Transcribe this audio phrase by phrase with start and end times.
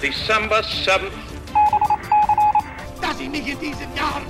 [0.00, 1.12] December 7th.
[3.00, 4.26] dass ich mich in diesen Jahren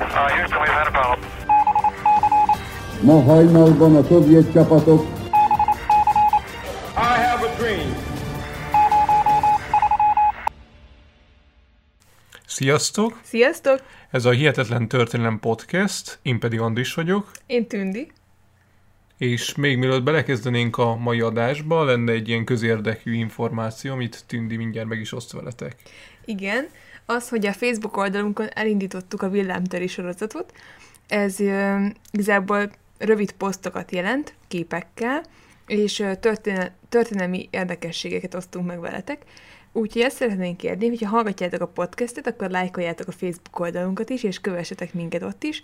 [0.00, 1.28] Uh, Houston, we've had a problem.
[3.02, 5.06] Ma hajnalban a szovjet csapatok
[6.96, 7.94] I have a dream.
[12.46, 13.20] Sziasztok!
[13.22, 13.80] Sziasztok!
[14.10, 18.12] Ez a Hihetetlen Történelem Podcast, én pedig Andris vagyok, Én Tündi.
[19.22, 24.88] És még mielőtt belekezdenénk a mai adásba, lenne egy ilyen közérdekű információ, amit Tündi mindjárt
[24.88, 25.76] meg is oszt veletek.
[26.24, 26.66] Igen,
[27.06, 30.52] az, hogy a Facebook oldalunkon elindítottuk a villámtöri sorozatot,
[31.08, 35.22] ez ö, igazából rövid posztokat jelent, képekkel,
[35.66, 39.22] és ö, történel- történelmi érdekességeket osztunk meg veletek.
[39.72, 44.40] Úgyhogy ezt szeretnénk kérni, hogyha hallgatjátok a podcastet, akkor lájkoljátok a Facebook oldalunkat is, és
[44.40, 45.62] kövessetek minket ott is,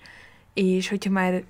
[0.55, 1.43] és hogyha már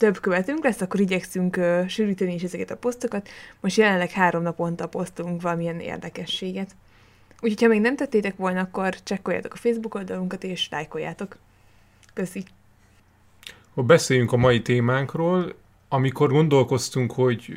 [0.00, 3.28] több követünk lesz, akkor igyekszünk ö, sűríteni is ezeket a posztokat.
[3.60, 6.70] Most jelenleg három naponta posztolunk valamilyen érdekességet.
[7.40, 11.36] Úgyhogy, ha még nem tettétek volna, akkor csekkoljátok a Facebook oldalunkat, és lájkoljátok.
[12.14, 12.44] Köszi.
[13.74, 15.54] Ha beszéljünk a mai témánkról,
[15.88, 17.54] amikor gondolkoztunk, hogy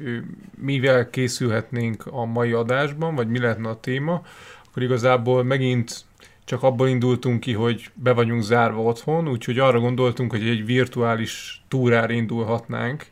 [0.58, 4.22] mivel készülhetnénk a mai adásban, vagy mi lehetne a téma,
[4.68, 6.06] akkor igazából megint
[6.46, 11.64] csak abból indultunk ki, hogy be vagyunk zárva otthon, úgyhogy arra gondoltunk, hogy egy virtuális
[11.68, 13.06] túrára indulhatnánk,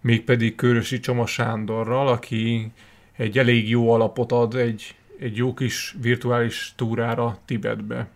[0.00, 2.72] mégpedig Körösi Csoma Sándorral, aki
[3.16, 8.08] egy elég jó alapot ad egy, egy jó kis virtuális túrára Tibetbe.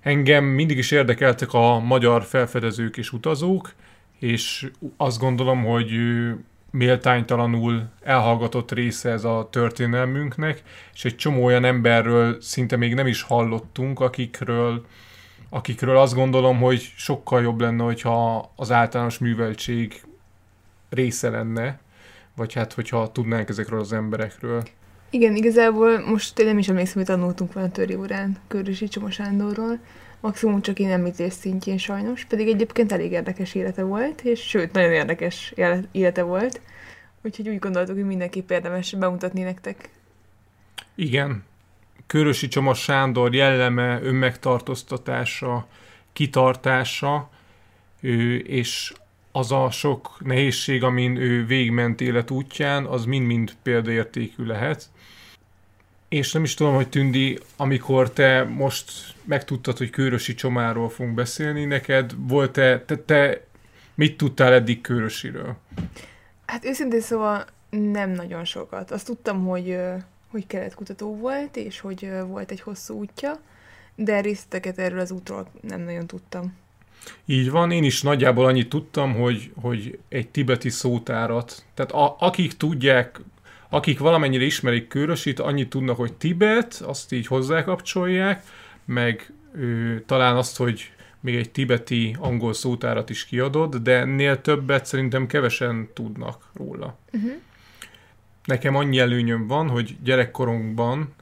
[0.00, 3.72] Engem mindig is érdekeltek a magyar felfedezők és utazók,
[4.18, 5.90] és azt gondolom, hogy
[6.74, 10.62] méltánytalanul elhallgatott része ez a történelmünknek,
[10.94, 14.86] és egy csomó olyan emberről szinte még nem is hallottunk, akikről,
[15.48, 20.02] akikről azt gondolom, hogy sokkal jobb lenne, hogyha az általános műveltség
[20.90, 21.78] része lenne,
[22.36, 24.62] vagy hát, hogyha tudnánk ezekről az emberekről.
[25.10, 29.78] Igen, igazából most én nem is emlékszem, hogy tanultunk volna töri órán Körösi Csoma Sándorról.
[30.24, 34.92] Maximum csak én említés szintjén sajnos, pedig egyébként elég érdekes élete volt, és sőt, nagyon
[34.92, 36.60] érdekes éle- élete volt.
[37.22, 39.88] Úgyhogy úgy gondoltuk, hogy mindenképp érdemes bemutatni nektek.
[40.94, 41.44] Igen,
[42.06, 45.66] Körösi Csoma Sándor jelleme, önmegtartóztatása,
[46.12, 47.30] kitartása,
[48.00, 48.92] ő, és
[49.32, 54.88] az a sok nehézség, amin ő végment élet útján, az mind-mind példaértékű lehet.
[56.14, 58.92] És nem is tudom, hogy Tündi, amikor te most
[59.24, 63.44] megtudtad, hogy Körösi Csomáról fogunk beszélni, neked volt-e, te, te
[63.94, 65.56] mit tudtál eddig Körösiről?
[66.46, 68.90] Hát őszintén szóval nem nagyon sokat.
[68.90, 69.78] Azt tudtam, hogy,
[70.30, 73.40] hogy keletkutató volt, és hogy volt egy hosszú útja,
[73.94, 76.56] de részleteket erről az útról nem nagyon tudtam.
[77.24, 82.56] Így van, én is nagyjából annyit tudtam, hogy, hogy egy tibeti szótárat, tehát a, akik
[82.56, 83.20] tudják,
[83.74, 88.44] akik valamennyire ismerik Körösit, annyit tudnak, hogy Tibet, azt így hozzákapcsolják,
[88.84, 94.86] meg ő, talán azt, hogy még egy tibeti angol szótárat is kiadott, de ennél többet
[94.86, 96.98] szerintem kevesen tudnak róla.
[97.12, 97.32] Uh-huh.
[98.44, 101.14] Nekem annyi előnyöm van, hogy gyerekkorunkban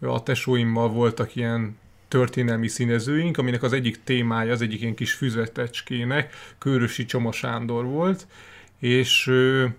[0.00, 6.34] a tesóimmal voltak ilyen történelmi színezőink, aminek az egyik témája, az egyik ilyen kis füzetecskének
[6.58, 8.26] Körösi Csoma Sándor volt,
[8.78, 9.30] és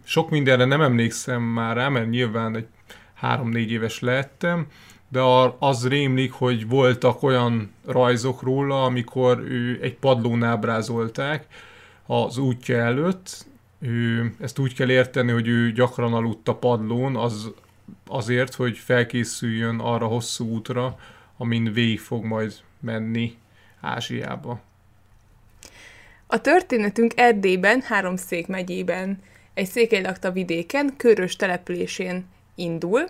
[0.03, 2.67] sok mindenre nem emlékszem már rá, mert nyilván egy
[3.13, 4.67] három-négy éves lehettem,
[5.09, 5.21] de
[5.59, 11.47] az rémlik, hogy voltak olyan rajzok róla, amikor ő egy padlón ábrázolták
[12.05, 13.45] az útja előtt.
[13.79, 17.51] Ő, ezt úgy kell érteni, hogy ő gyakran aludt a padlón, az
[18.07, 20.95] azért, hogy felkészüljön arra hosszú útra,
[21.37, 23.37] amin végig fog majd menni
[23.81, 24.61] Ázsiába.
[26.31, 29.19] A történetünk Erdélyben, Háromszék megyében,
[29.53, 32.25] egy székely lakta vidéken, Körös településén
[32.55, 33.09] indul.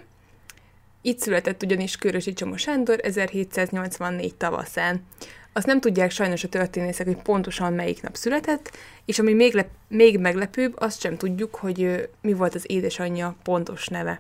[1.02, 5.06] Itt született ugyanis Körösi Csoma Sándor 1784 tavaszán.
[5.54, 8.72] Azt nem tudják sajnos a történészek, hogy pontosan melyik nap született,
[9.06, 13.88] és ami még, lep- még meglepőbb, azt sem tudjuk, hogy mi volt az édesanyja pontos
[13.88, 14.20] neve.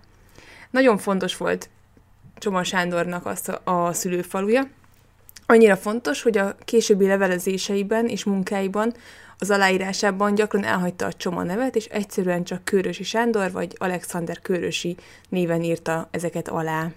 [0.69, 1.69] Nagyon fontos volt
[2.37, 4.67] Csoma Sándornak az a szülőfaluja,
[5.51, 8.93] Annyira fontos, hogy a későbbi levelezéseiben és munkáiban,
[9.37, 14.95] az aláírásában gyakran elhagyta a Csoma nevet, és egyszerűen csak Körösi Sándor vagy Alexander Körösi
[15.29, 16.91] néven írta ezeket alá.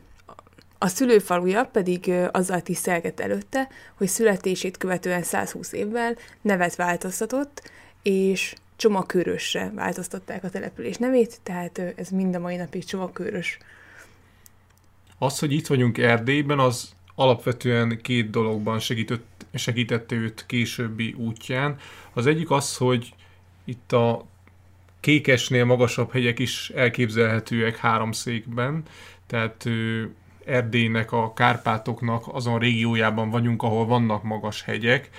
[0.78, 7.70] A szülőfaluja pedig azzal tisztelgett előtte, hogy születését követően 120 évvel nevet változtatott,
[8.02, 13.58] és Csoma Körösre változtatták a település nevét, tehát ez mind a mai napig Csoma Körös.
[15.19, 16.90] Az, hogy itt vagyunk Erdélyben, az
[17.22, 21.76] alapvetően két dologban segített, segítette őt későbbi útján.
[22.12, 23.14] Az egyik az, hogy
[23.64, 24.24] itt a
[25.00, 28.82] Kékesnél magasabb hegyek is elképzelhetőek három székben,
[29.26, 29.69] tehát
[30.44, 35.10] Erdélynek, a Kárpátoknak azon régiójában vagyunk, ahol vannak magas hegyek,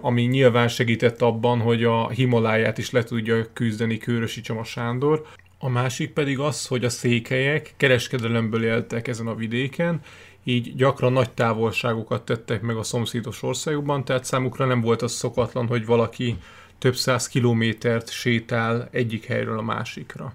[0.00, 5.26] ami nyilván segített abban, hogy a Himaláját is le tudja küzdeni Kőrösi Csoma Sándor.
[5.58, 10.00] A másik pedig az, hogy a székelyek kereskedelemből éltek ezen a vidéken,
[10.48, 15.66] így gyakran nagy távolságokat tettek meg a szomszédos országokban, tehát számukra nem volt az szokatlan,
[15.66, 16.38] hogy valaki
[16.78, 20.32] több száz kilométert sétál egyik helyről a másikra.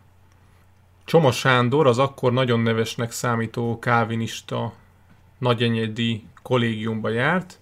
[1.06, 4.74] Csoma Sándor az akkor nagyon nevesnek számító kávinista
[5.38, 7.59] nagyenyedi kollégiumba járt,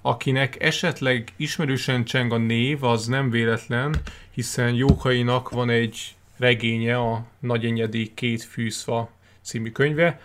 [0.00, 3.94] akinek esetleg ismerősen cseng a név, az nem véletlen,
[4.30, 9.10] hiszen Jókainak van egy regénye, a Nagyenyedi két fűszfa
[9.42, 10.20] című könyve,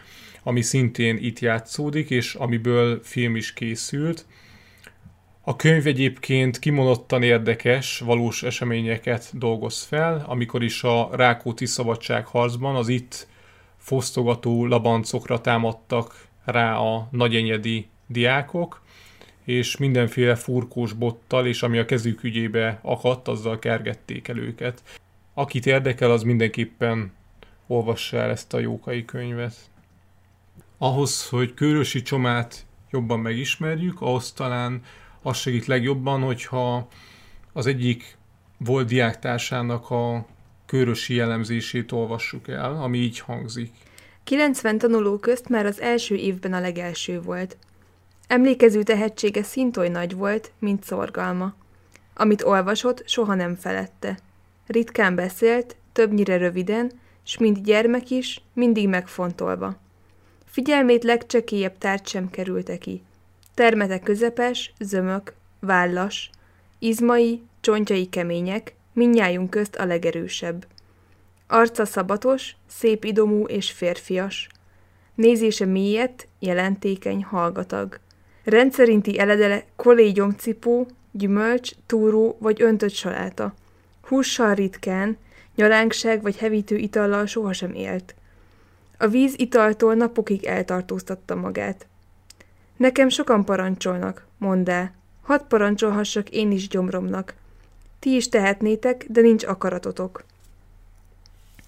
[0.47, 4.25] ami szintén itt játszódik, és amiből film is készült.
[5.41, 12.87] A könyv egyébként kimondottan érdekes, valós eseményeket dolgoz fel, amikor is a Rákóti szabadságharcban az
[12.87, 13.27] itt
[13.77, 18.81] fosztogató labancokra támadtak rá a nagyenyedi diákok,
[19.43, 24.81] és mindenféle furkós bottal, és ami a kezük ügyébe akadt, azzal kergették el őket.
[25.33, 27.11] Akit érdekel, az mindenképpen
[27.67, 29.55] olvassa el ezt a jókai könyvet.
[30.77, 34.81] Ahhoz, hogy Kőrösi Csomát jobban megismerjük, ahhoz talán
[35.21, 36.87] az segít legjobban, hogyha
[37.53, 38.17] az egyik
[38.57, 40.25] volt diáktársának a
[40.65, 43.71] körösi jellemzését olvassuk el, ami így hangzik.
[44.23, 47.57] 90 tanuló közt már az első évben a legelső volt.
[48.27, 51.53] Emlékező tehetsége szintoly nagy volt, mint szorgalma.
[52.13, 54.17] Amit olvasott, soha nem felette.
[54.67, 56.91] Ritkán beszélt, többnyire röviden,
[57.23, 59.85] s mint gyermek is, mindig megfontolva.
[60.57, 63.01] Figyelmét legcsekélyebb tárgy sem kerülte ki.
[63.53, 66.29] Termete közepes, zömök, vállas,
[66.79, 70.67] izmai, csontjai kemények, minnyájunk közt a legerősebb.
[71.47, 74.47] Arca szabatos, szép idomú és férfias.
[75.15, 77.99] Nézése mélyet, jelentékeny, hallgatag.
[78.43, 83.53] Rendszerinti eledele kollégyomcipó, gyümölcs, túró vagy öntött saláta.
[84.01, 85.17] Hússal ritkán,
[85.55, 88.15] nyalánkság vagy hevítő itallal sohasem élt.
[88.97, 91.87] A víz italtól napokig eltartóztatta magát.
[92.77, 94.93] Nekem sokan parancsolnak, mondd el.
[95.21, 97.33] Hadd parancsolhassak én is gyomromnak.
[97.99, 100.23] Ti is tehetnétek, de nincs akaratotok.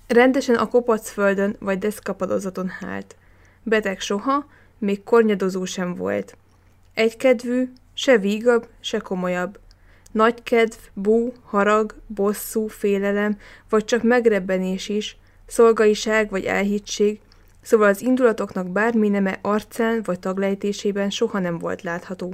[0.07, 3.15] Rendesen a kopac földön vagy deszkapadozaton hált.
[3.63, 4.45] Beteg soha,
[4.77, 6.37] még kornyadozó sem volt.
[6.93, 9.59] Egykedvű, se vígabb, se komolyabb.
[10.11, 13.37] Nagy kedv, bú, harag, bosszú, félelem,
[13.69, 15.17] vagy csak megrebbenés is,
[15.49, 17.19] szolgaiság vagy elhittség,
[17.61, 22.33] szóval az indulatoknak bármi neme arcán vagy taglejtésében soha nem volt látható.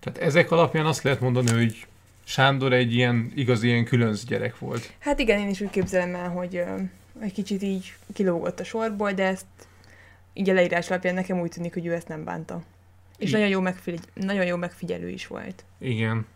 [0.00, 1.86] Tehát ezek alapján azt lehet mondani, hogy
[2.24, 4.92] Sándor egy ilyen igazi ilyen különc gyerek volt.
[4.98, 6.76] Hát igen, én is úgy képzelem el, hogy ö,
[7.20, 9.46] egy kicsit így kilógott a sorból, de ezt
[10.32, 12.62] így a leírás alapján nekem úgy tűnik, hogy ő ezt nem bánta.
[13.18, 15.64] És nagyon jó, megfigy- nagyon jó megfigyelő is volt.
[15.78, 16.26] Igen.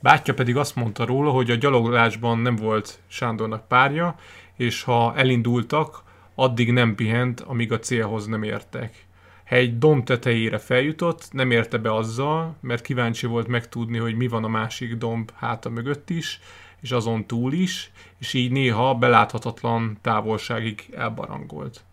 [0.00, 4.18] Bátyja pedig azt mondta róla, hogy a gyaloglásban nem volt Sándornak párja,
[4.58, 6.02] és ha elindultak,
[6.34, 9.06] addig nem pihent, amíg a célhoz nem értek.
[9.48, 14.28] Ha egy domb tetejére feljutott, nem érte be azzal, mert kíváncsi volt megtudni, hogy mi
[14.28, 16.40] van a másik domb háta mögött is,
[16.80, 21.84] és azon túl is, és így néha beláthatatlan távolságig elbarangolt.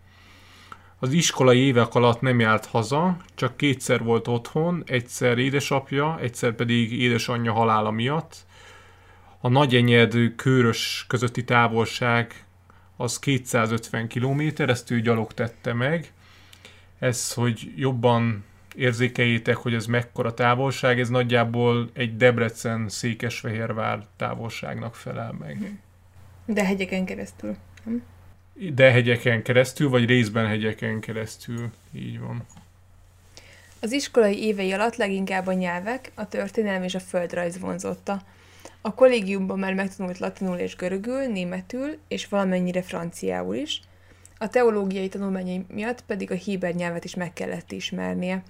[0.98, 6.92] Az iskolai évek alatt nem járt haza, csak kétszer volt otthon, egyszer édesapja, egyszer pedig
[6.92, 8.36] édesanyja halála miatt.
[9.40, 12.45] A nagyenyed kőrös közötti távolság
[12.96, 16.12] az 250 km, ezt ő gyalog tette meg.
[16.98, 25.80] Ez, hogy jobban érzékeljétek, hogy ez mekkora távolság, ez nagyjából egy Debrecen-Székesfehérvár távolságnak felel meg.
[26.44, 27.56] De hegyeken keresztül.
[27.84, 27.96] Hm?
[28.74, 32.46] De hegyeken keresztül, vagy részben hegyeken keresztül, így van.
[33.80, 38.22] Az iskolai évei alatt leginkább a nyelvek, a történelem és a földrajz vonzotta.
[38.86, 43.80] A kollégiumban már megtanult latinul és görögül, németül és valamennyire franciául is,
[44.38, 48.42] a teológiai tanulmányai miatt pedig a híber nyelvet is meg kellett ismernie.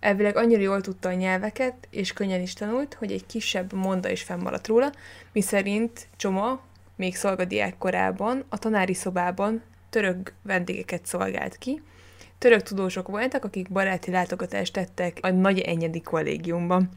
[0.00, 4.22] Elvileg annyira jól tudta a nyelveket, és könnyen is tanult, hogy egy kisebb monda is
[4.22, 4.92] fennmaradt róla,
[5.32, 6.60] miszerint Csoma,
[6.96, 11.82] még szolgadiák korában, a tanári szobában török vendégeket szolgált ki.
[12.38, 16.90] Török tudósok voltak, akik baráti látogatást tettek a nagy enyedi kollégiumban.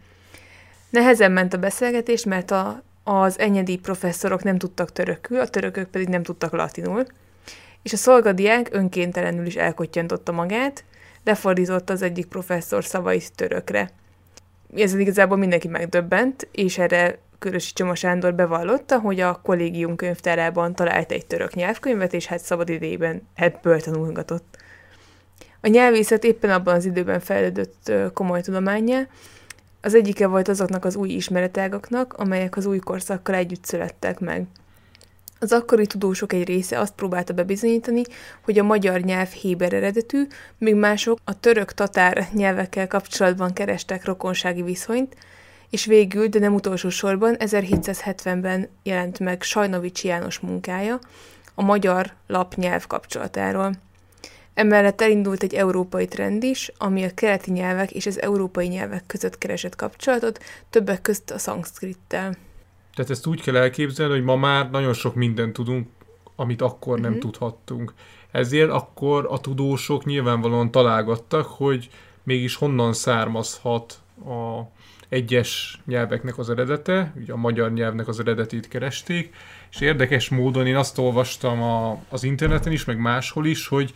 [0.93, 6.07] Nehezen ment a beszélgetés, mert a, az enyedi professzorok nem tudtak törökül, a törökök pedig
[6.07, 7.05] nem tudtak latinul,
[7.81, 10.83] és a szolgadiák önkéntelenül is elkottyantotta magát,
[11.23, 13.89] lefordította az egyik professzor szavait törökre.
[14.75, 21.12] Ezen igazából mindenki megdöbbent, és erre Körösi Csoma Sándor bevallotta, hogy a kollégium könyvtárában talált
[21.12, 24.57] egy török nyelvkönyvet, és hát szabad idejében ebből tanulgatott.
[25.62, 29.07] A nyelvészet éppen abban az időben fejlődött komoly tudományá,
[29.85, 34.45] az egyike volt azoknak az új ismeretágaknak, amelyek az új korszakkal együtt születtek meg.
[35.39, 38.01] Az akkori tudósok egy része azt próbálta bebizonyítani,
[38.43, 45.15] hogy a magyar nyelv héber eredetű, míg mások a török-tatár nyelvekkel kapcsolatban kerestek rokonsági viszonyt,
[45.69, 50.99] és végül, de nem utolsó sorban 1770-ben jelent meg Sajnovics János munkája
[51.55, 53.71] a magyar lapnyelv kapcsolatáról.
[54.53, 59.38] Emellett elindult egy európai trend is, ami a keleti nyelvek és az európai nyelvek között
[59.38, 62.36] keresett kapcsolatot, többek közt a szanszkrittel.
[62.93, 65.88] Tehát ezt úgy kell elképzelni, hogy ma már nagyon sok mindent tudunk,
[66.36, 67.24] amit akkor nem uh-huh.
[67.24, 67.93] tudhattunk.
[68.31, 71.89] Ezért akkor a tudósok nyilvánvalóan találgattak, hogy
[72.24, 74.62] mégis honnan származhat a
[75.10, 79.36] egyes nyelveknek az eredete, ugye a magyar nyelvnek az eredetét keresték,
[79.72, 83.93] és érdekes módon én azt olvastam a, az interneten is, meg máshol is, hogy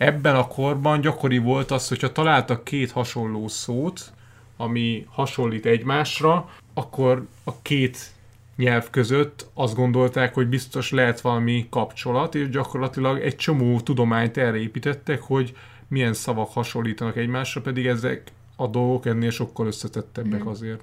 [0.00, 4.12] ebben a korban gyakori volt az, hogyha találtak két hasonló szót,
[4.56, 8.10] ami hasonlít egymásra, akkor a két
[8.56, 14.56] nyelv között azt gondolták, hogy biztos lehet valami kapcsolat, és gyakorlatilag egy csomó tudományt erre
[14.56, 15.56] építettek, hogy
[15.88, 20.46] milyen szavak hasonlítanak egymásra, pedig ezek a dolgok ennél sokkal összetettebbek mm.
[20.46, 20.82] azért.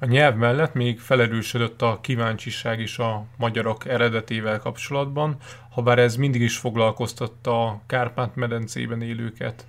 [0.00, 5.36] A nyelv mellett még felerősödött a kíváncsiság is a magyarok eredetével kapcsolatban,
[5.70, 9.66] ha bár ez mindig is foglalkoztatta a Kárpát-medencében élőket.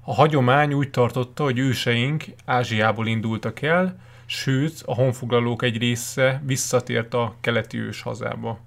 [0.00, 7.14] A hagyomány úgy tartotta, hogy őseink Ázsiából indultak el, sőt a honfoglalók egy része visszatért
[7.14, 8.58] a keleti ős hazába.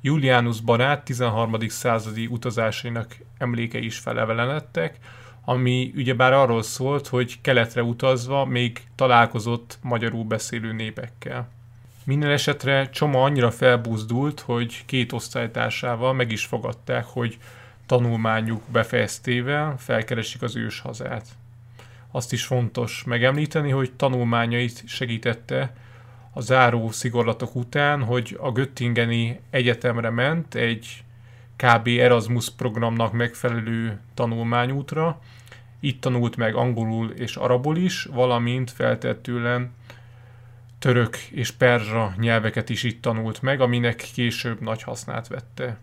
[0.00, 1.68] Julianus barát 13.
[1.68, 4.98] századi utazásainak emlékei is felevelenedtek,
[5.44, 11.48] ami ugyebár arról szólt, hogy keletre utazva még találkozott magyarul beszélő népekkel.
[12.04, 17.38] Minden esetre Csoma annyira felbuzdult, hogy két osztálytársával meg is fogadták, hogy
[17.86, 21.26] tanulmányuk befejeztével felkeresik az ős hazát.
[22.10, 25.72] Azt is fontos megemlíteni, hogy tanulmányait segítette
[26.32, 31.03] a záró szigorlatok után, hogy a Göttingeni Egyetemre ment egy
[31.56, 31.86] kb.
[31.86, 35.20] Erasmus programnak megfelelő tanulmányútra.
[35.80, 39.72] Itt tanult meg angolul és arabul is, valamint feltettően
[40.78, 45.78] török és perzsa nyelveket is itt tanult meg, aminek később nagy hasznát vette.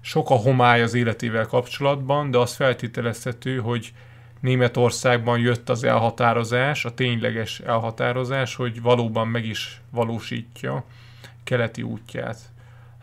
[0.00, 3.92] Sok a homály az életével kapcsolatban, de az feltételezhető, hogy
[4.40, 10.84] Németországban jött az elhatározás, a tényleges elhatározás, hogy valóban meg is valósítja
[11.44, 12.38] keleti útját.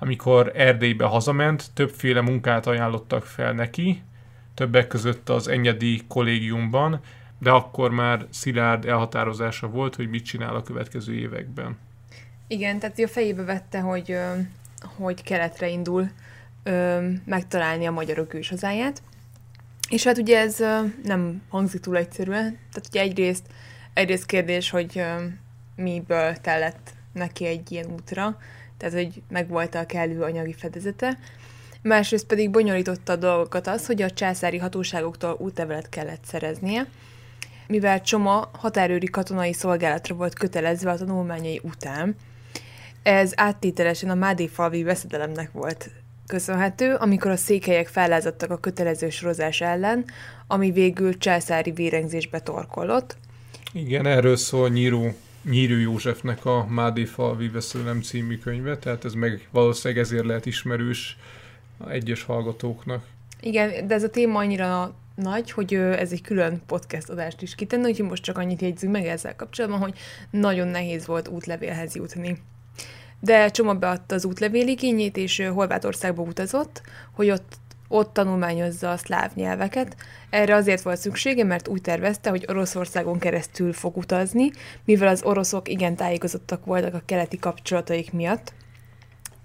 [0.03, 4.01] Amikor Erdélybe hazament, többféle munkát ajánlottak fel neki,
[4.53, 7.01] többek között az Enyedi kollégiumban,
[7.39, 11.77] de akkor már szilárd elhatározása volt, hogy mit csinál a következő években.
[12.47, 14.17] Igen, tehát a fejébe vette, hogy,
[14.97, 16.11] hogy keletre indul
[17.25, 19.01] megtalálni a magyarok őshazáját.
[19.89, 20.57] És hát ugye ez
[21.03, 22.57] nem hangzik túl egyszerűen.
[22.71, 23.45] Tehát ugye egyrészt,
[23.93, 25.03] egyrészt kérdés, hogy
[25.75, 28.37] miből tellett neki egy ilyen útra,
[28.81, 31.17] tehát hogy megvolt a kellő anyagi fedezete.
[31.81, 36.87] Másrészt pedig bonyolította a dolgokat az, hogy a császári hatóságoktól útlevelet kellett szereznie,
[37.67, 42.15] mivel Csoma határőri katonai szolgálatra volt kötelezve a tanulmányai után.
[43.03, 45.89] Ez áttételesen a Mádéfalvi veszedelemnek volt
[46.27, 50.05] köszönhető, amikor a székelyek fellázadtak a kötelező sorozás ellen,
[50.47, 53.17] ami végül császári vérengzésbe torkolott.
[53.73, 60.03] Igen, erről szól Nyíró, Nyírő Józsefnek a Mádéfalvi veszedelem című könyve, tehát ez meg valószínűleg
[60.03, 61.17] ezért lehet ismerős
[61.87, 63.05] egyes hallgatóknak.
[63.39, 67.89] Igen, de ez a téma annyira nagy, hogy ez egy külön podcast adást is kitenni,
[67.89, 69.97] úgyhogy most csak annyit jegyzünk meg ezzel kapcsolatban, hogy
[70.29, 72.37] nagyon nehéz volt útlevélhez jutni.
[73.19, 76.81] De Csoma beadta az útlevéligényét, és Horvátországba utazott,
[77.11, 77.59] hogy ott
[77.91, 79.95] ott tanulmányozza a szláv nyelveket.
[80.29, 84.51] Erre azért volt szüksége, mert úgy tervezte, hogy Oroszországon keresztül fog utazni,
[84.85, 88.53] mivel az oroszok igen tájékozottak voltak a keleti kapcsolataik miatt,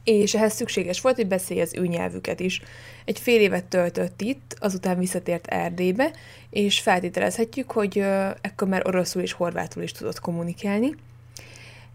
[0.04, 2.62] és ehhez szükséges volt, hogy beszélje az ő nyelvüket is.
[3.04, 6.10] Egy fél évet töltött itt, azután visszatért Erdélybe,
[6.50, 7.98] és feltételezhetjük, hogy
[8.40, 10.94] ekkor már oroszul és horvátul is tudott kommunikálni.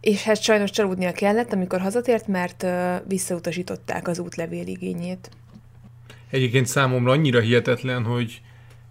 [0.01, 2.65] És hát sajnos csalódnia kellett, amikor hazatért, mert
[3.08, 5.29] visszautasították az útlevéligényét.
[6.32, 8.42] Egyébként számomra annyira hihetetlen, hogy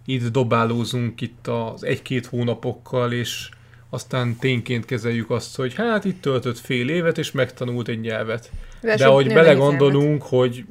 [0.05, 3.49] itt dobálózunk itt az egy-két hónapokkal, és
[3.89, 8.51] aztán tényként kezeljük azt, hogy hát itt töltött fél évet, és megtanult egy nyelvet.
[8.81, 10.65] De, De hogy belegondolunk, hogy,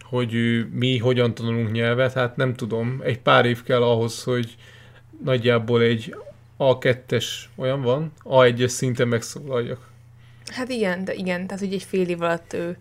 [0.00, 4.56] hogy mi hogyan tanulunk nyelvet, hát nem tudom, egy pár év kell ahhoz, hogy
[5.24, 6.14] nagyjából egy
[6.58, 7.26] A2-es
[7.56, 9.88] olyan van, A1-es szinten megszólaljak.
[10.46, 12.76] Hát igen, de igen, tehát hogy egy fél év alatt ő,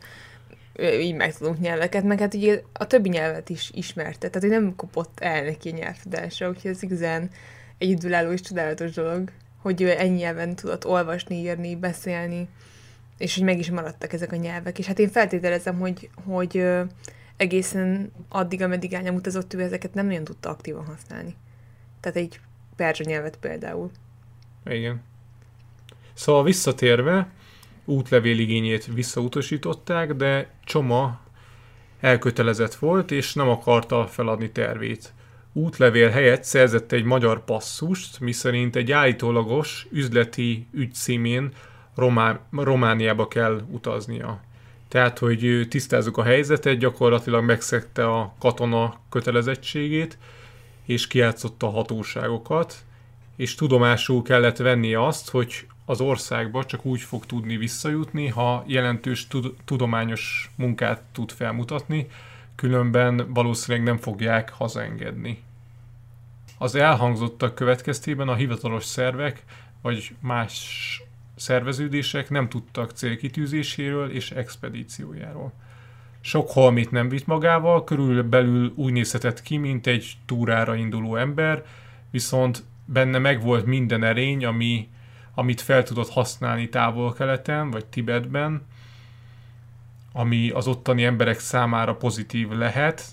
[0.82, 5.20] így megtudunk nyelveket, meg hát ugye a többi nyelvet is ismerte, tehát hogy nem kopott
[5.20, 7.30] el neki a nyelvtudása, úgyhogy ez igazán
[7.78, 9.32] egy időálló és csodálatos dolog,
[9.62, 12.48] hogy ő ennyi nyelven tudott olvasni, írni, beszélni,
[13.18, 14.80] és hogy meg is maradtak ezek a nyelvek.
[14.80, 16.66] És hát én feltételezem, hogy, hogy
[17.38, 21.36] egészen addig, ameddig elnyom utazott, ő ezeket nem nagyon tudta aktívan használni.
[22.00, 22.40] Tehát egy
[22.76, 23.92] perzsa nyelvet például.
[24.66, 25.02] Igen.
[26.14, 27.30] Szóval visszatérve,
[27.90, 31.20] útlevéligényét visszautasították, de Csoma
[32.00, 35.14] elkötelezett volt, és nem akarta feladni tervét.
[35.54, 41.52] Útlevél helyett szerzett egy magyar passzust, miszerint egy állítólagos üzleti ügy címén
[41.96, 44.42] Romá- Romániába kell utaznia.
[44.88, 50.18] Tehát, hogy tisztázzuk a helyzetet, gyakorlatilag megszegte a katona kötelezettségét,
[50.86, 52.76] és kiátszotta a hatóságokat,
[53.36, 59.28] és tudomásul kellett vennie azt, hogy az országba csak úgy fog tudni visszajutni, ha jelentős
[59.28, 62.08] tud- tudományos munkát tud felmutatni,
[62.56, 65.44] különben valószínűleg nem fogják hazaengedni.
[66.58, 69.44] Az elhangzottak következtében a hivatalos szervek
[69.82, 71.02] vagy más
[71.36, 75.52] szerveződések nem tudtak célkitűzéséről és expedíciójáról.
[76.22, 81.66] Sok holmit nem vitt magával, körülbelül úgy nézhetett ki, mint egy túrára induló ember,
[82.12, 84.88] viszont benne megvolt minden erény, ami,
[85.40, 88.68] amit fel tudott használni távol-keleten vagy Tibetben,
[90.14, 93.04] ami az ottani emberek számára pozitív lehet.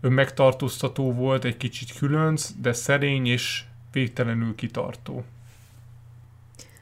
[0.00, 5.24] Önmegtartóztató volt, egy kicsit különc, de szerény és végtelenül kitartó.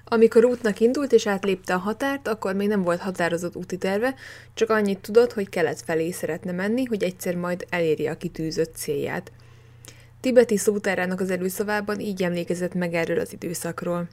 [0.04, 4.14] Amikor útnak indult és átlépte a határt, akkor még nem volt határozott úti terve,
[4.54, 9.32] csak annyit tudott, hogy kelet felé szeretne menni, hogy egyszer majd elérje a kitűzött célját.
[10.26, 14.08] Tibeti szótárának az előszavában így emlékezett meg erről az időszakról.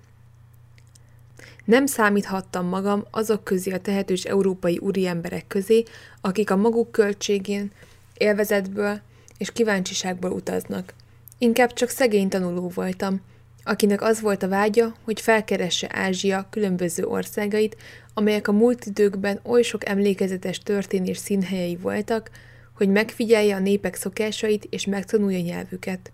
[1.65, 5.83] Nem számíthattam magam azok közé a tehetős európai úriemberek közé,
[6.21, 7.71] akik a maguk költségén,
[8.17, 8.99] élvezetből
[9.37, 10.93] és kíváncsiságból utaznak.
[11.37, 13.21] Inkább csak szegény tanuló voltam–
[13.63, 17.77] akinek az volt a vágya, hogy felkeresse Ázsia különböző országait,
[18.13, 22.29] amelyek a múlt időkben oly sok emlékezetes történés színhelyei voltak,
[22.75, 26.11] hogy megfigyelje a népek szokásait és megtanulja nyelvüket.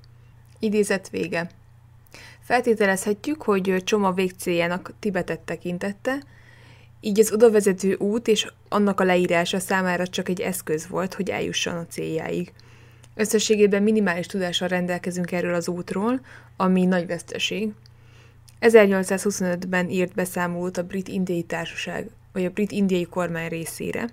[0.59, 1.49] Idézet vége.
[2.41, 6.23] Feltételezhetjük, hogy Csoma végcéljának Tibetet tekintette,
[7.01, 11.75] így az odavezető út és annak a leírása számára csak egy eszköz volt, hogy eljusson
[11.75, 12.51] a céljáig.
[13.15, 16.21] Összességében minimális tudással rendelkezünk erről az útról,
[16.57, 17.71] ami nagy veszteség.
[18.61, 24.09] 1825-ben írt beszámolót a Brit Indiai Társaság, vagy a Brit Indiai Kormány részére,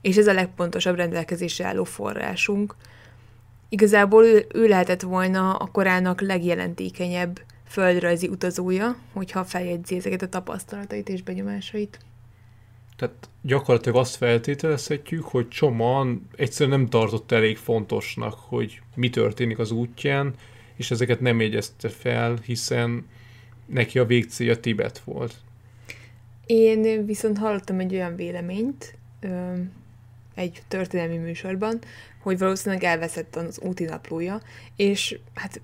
[0.00, 2.74] és ez a legpontosabb rendelkezésre álló forrásunk.
[3.68, 11.08] Igazából ő, ő lehetett volna a korának legjelentékenyebb földrajzi utazója, hogyha feljegyzi ezeket a tapasztalatait
[11.08, 11.98] és benyomásait.
[12.96, 19.70] Tehát gyakorlatilag azt feltételezhetjük, hogy Csoman egyszerűen nem tartott elég fontosnak, hogy mi történik az
[19.70, 20.34] útján,
[20.76, 23.06] és ezeket nem jegyezte fel, hiszen
[23.66, 25.34] neki a végcélja Tibet volt.
[26.46, 28.96] Én viszont hallottam egy olyan véleményt
[30.38, 31.78] egy történelmi műsorban,
[32.22, 34.40] hogy valószínűleg elveszett az úti naplója,
[34.76, 35.60] és hát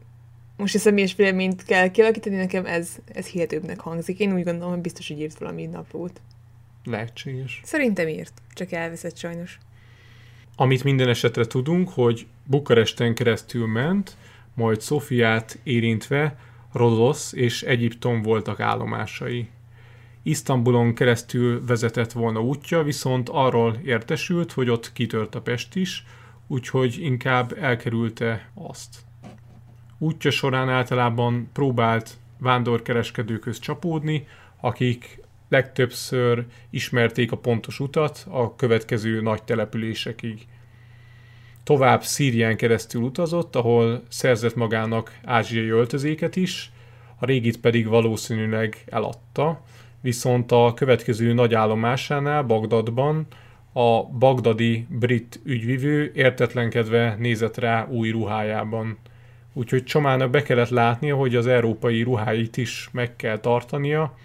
[0.57, 4.19] most a személyes véleményt kell kialakítani, nekem ez, ez hihetőbbnek hangzik.
[4.19, 6.21] Én úgy gondolom, hogy biztos, hogy írt valami naplót.
[6.85, 7.61] Lehetséges.
[7.65, 9.59] Szerintem írt, csak elveszett sajnos.
[10.57, 14.17] Amit minden esetre tudunk, hogy Bukaresten keresztül ment,
[14.55, 16.39] majd Szofiát érintve
[16.73, 19.49] Rodosz és Egyiptom voltak állomásai.
[20.27, 26.05] Isztambulon keresztül vezetett volna útja, viszont arról értesült, hogy ott kitört a Pest is,
[26.47, 28.99] úgyhogy inkább elkerülte azt.
[29.99, 34.27] Útja során általában próbált vándorkereskedőköz csapódni,
[34.61, 40.47] akik legtöbbször ismerték a pontos utat a következő nagy településekig.
[41.65, 46.73] Tovább Szírián keresztül utazott, ahol szerzett magának ázsiai öltözéket is,
[47.17, 49.63] a régit pedig valószínűleg eladta,
[50.05, 53.27] viszont a következő nagy állomásánál, Bagdadban,
[53.73, 58.99] a bagdadi brit ügyvivő értetlenkedve nézett rá új ruhájában.
[59.53, 64.17] Úgyhogy Csomának be kellett látnia, hogy az európai ruháit is meg kell tartania,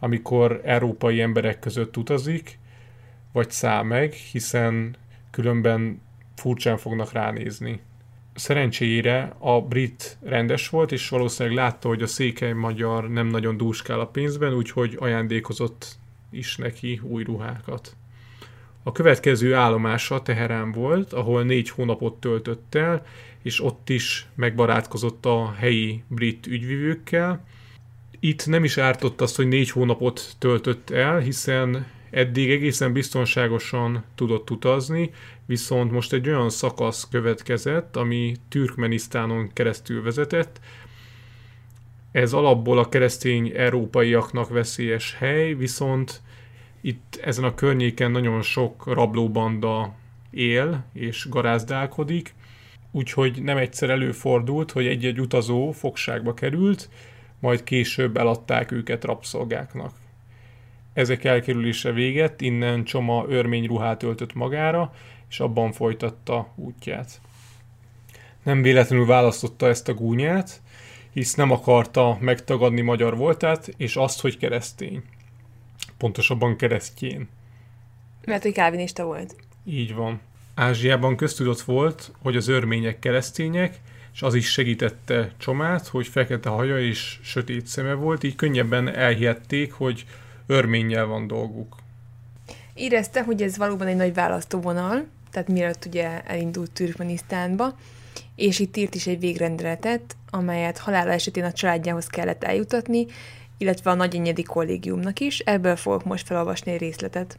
[0.00, 2.58] amikor európai emberek között utazik,
[3.32, 4.96] vagy száll meg, hiszen
[5.30, 6.00] különben
[6.34, 7.80] furcsán fognak ránézni.
[8.38, 14.00] Szerencsére a brit rendes volt, és valószínűleg látta, hogy a székely magyar nem nagyon dúskál
[14.00, 15.96] a pénzben, úgyhogy ajándékozott
[16.30, 17.96] is neki új ruhákat.
[18.82, 23.06] A következő állomása Teherán volt, ahol négy hónapot töltött el,
[23.42, 27.44] és ott is megbarátkozott a helyi brit ügyvivőkkel,
[28.20, 34.50] Itt nem is ártott az, hogy négy hónapot töltött el, hiszen eddig egészen biztonságosan tudott
[34.50, 35.10] utazni,
[35.46, 40.60] viszont most egy olyan szakasz következett, ami Türkmenisztánon keresztül vezetett.
[42.12, 46.20] Ez alapból a keresztény európaiaknak veszélyes hely, viszont
[46.80, 49.94] itt ezen a környéken nagyon sok rablóbanda
[50.30, 52.34] él és garázdálkodik,
[52.90, 56.88] úgyhogy nem egyszer előfordult, hogy egy-egy utazó fogságba került,
[57.40, 59.92] majd később eladták őket rabszolgáknak.
[60.98, 64.92] Ezek elkerülése véget, innen Csoma örmény ruhát öltött magára,
[65.30, 67.20] és abban folytatta útját.
[68.42, 70.60] Nem véletlenül választotta ezt a gúnyát,
[71.12, 75.02] hisz nem akarta megtagadni magyar voltát, és azt, hogy keresztény.
[75.98, 77.28] Pontosabban keresztjén.
[78.24, 79.36] Mert hogy kávinista volt.
[79.64, 80.20] Így van.
[80.54, 83.80] Ázsiában köztudott volt, hogy az örmények keresztények,
[84.14, 89.72] és az is segítette Csomát, hogy fekete haja és sötét szeme volt, így könnyebben elhihették,
[89.72, 90.04] hogy
[90.48, 91.76] örménnyel van dolguk.
[92.74, 97.76] Érezte, hogy ez valóban egy nagy választóvonal, tehát mielőtt ugye elindult Türkmenisztánba,
[98.36, 103.06] és itt írt is egy végrendeletet, amelyet halála esetén a családjához kellett eljutatni,
[103.58, 107.38] illetve a nagyenyedi kollégiumnak is, ebből fogok most felolvasni egy részletet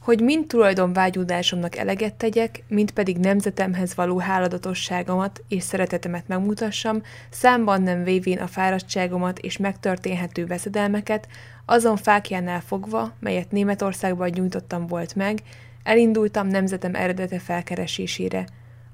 [0.00, 7.82] hogy mind tulajdon vágyódásomnak eleget tegyek, mind pedig nemzetemhez való háladatosságomat és szeretetemet megmutassam, számban
[7.82, 11.28] nem vévén a fáradtságomat és megtörténhető veszedelmeket,
[11.64, 15.42] azon fákjánál fogva, melyet Németországban nyújtottam volt meg,
[15.82, 18.46] elindultam nemzetem eredete felkeresésére.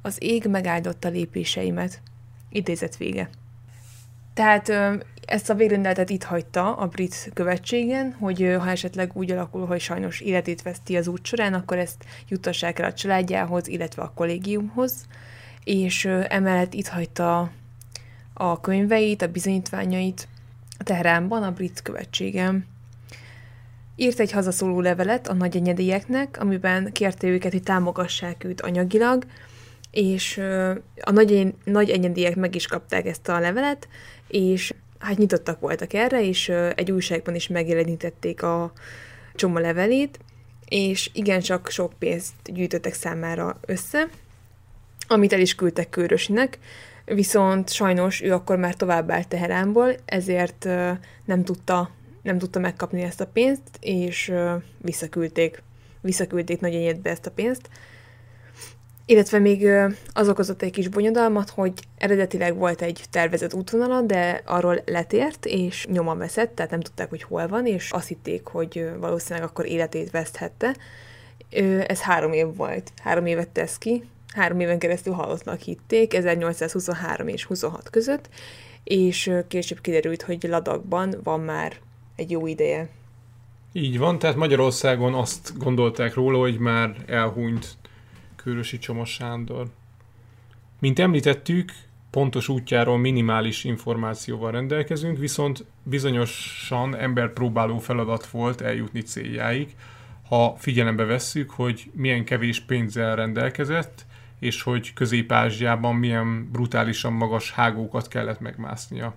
[0.02, 2.00] Az ég megáldotta lépéseimet.
[2.50, 3.28] Idézet vége.
[4.36, 4.72] Tehát
[5.26, 10.20] ezt a végrendeletet itt hagyta a brit követségen, hogy ha esetleg úgy alakul, hogy sajnos
[10.20, 14.92] életét veszti az út során, akkor ezt juttassák el a családjához, illetve a kollégiumhoz,
[15.64, 17.50] és emellett itt hagyta
[18.34, 20.28] a könyveit, a bizonyítványait
[20.78, 22.66] Teheránban, a brit követségem.
[23.94, 29.24] Írt egy hazaszóló levelet a nagyenyedieknek, amiben kérte őket, hogy támogassák őt anyagilag,
[29.90, 30.38] és
[31.00, 33.88] a nagy, nagy enyediek meg is kapták ezt a levelet,
[34.36, 38.72] és hát nyitottak voltak erre, és egy újságban is megjelenítették a
[39.34, 40.18] csoma levelét,
[40.68, 44.08] és igencsak sok pénzt gyűjtöttek számára össze,
[45.08, 46.58] amit el is küldtek Körösnek,
[47.04, 50.64] viszont sajnos ő akkor már tovább állt Teheránból, ezért
[51.24, 51.90] nem tudta,
[52.22, 54.32] nem tudta megkapni ezt a pénzt, és
[54.78, 55.62] visszaküldték,
[56.00, 57.68] visszaküldték nagy ezt a pénzt,
[59.06, 59.68] illetve még
[60.12, 65.86] az okozott egy kis bonyodalmat, hogy eredetileg volt egy tervezett útvonala, de arról letért, és
[65.90, 70.10] nyoma veszett, tehát nem tudták, hogy hol van, és azt hitték, hogy valószínűleg akkor életét
[70.10, 70.76] veszthette.
[71.86, 72.92] Ez három év volt.
[73.02, 74.04] Három évet tesz ki.
[74.34, 78.28] Három éven keresztül halottnak hitték, 1823 és 26 között,
[78.84, 81.76] és később kiderült, hogy Ladakban van már
[82.16, 82.88] egy jó ideje.
[83.72, 87.66] Így van, tehát Magyarországon azt gondolták róla, hogy már elhunyt
[88.46, 89.66] Kőrösi Csomos Sándor.
[90.78, 91.72] Mint említettük,
[92.10, 99.74] pontos útjáról minimális információval rendelkezünk, viszont bizonyosan emberpróbáló feladat volt eljutni céljáig,
[100.28, 104.06] ha figyelembe vesszük, hogy milyen kevés pénzzel rendelkezett,
[104.38, 109.14] és hogy Közép-Ázsiában milyen brutálisan magas hágókat kellett megmásznia.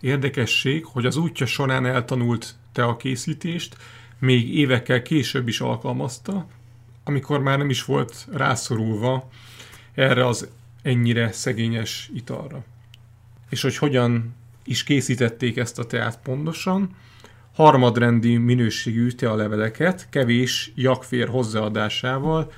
[0.00, 3.76] Érdekesség, hogy az útja során eltanult teakészítést,
[4.18, 6.46] még évekkel később is alkalmazta,
[7.08, 9.28] amikor már nem is volt rászorulva
[9.94, 10.48] erre az
[10.82, 12.64] ennyire szegényes italra.
[13.50, 16.96] És hogy hogyan is készítették ezt a teát pontosan,
[17.54, 22.52] harmadrendi minőségű tealeveleket kevés jakfér hozzáadásával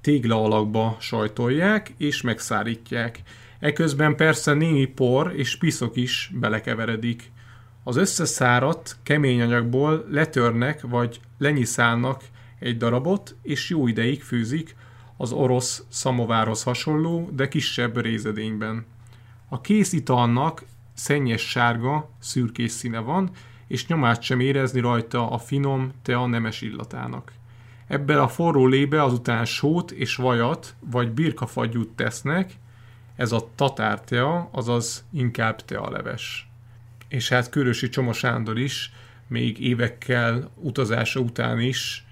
[0.00, 3.22] tégla alakba sajtolják és megszárítják.
[3.58, 7.30] Eközben persze némi por és piszok is belekeveredik.
[7.84, 12.22] Az összeszáradt kemény anyagból letörnek vagy lenyiszálnak
[12.62, 14.76] egy darabot, és jó ideig főzik
[15.16, 18.86] az orosz szamovárhoz hasonló, de kisebb rézedényben.
[19.48, 23.30] A kész italnak szennyes sárga, szürkés színe van,
[23.66, 27.32] és nyomát sem érezni rajta a finom tea nemes illatának.
[27.86, 32.52] Ebben a forró lébe azután sót és vajat vagy birkafagyút tesznek,
[33.16, 36.48] ez a tatártea, azaz inkább tealeves.
[37.08, 38.92] És hát Körösi Csoma Sándor is
[39.28, 42.06] még évekkel utazása után is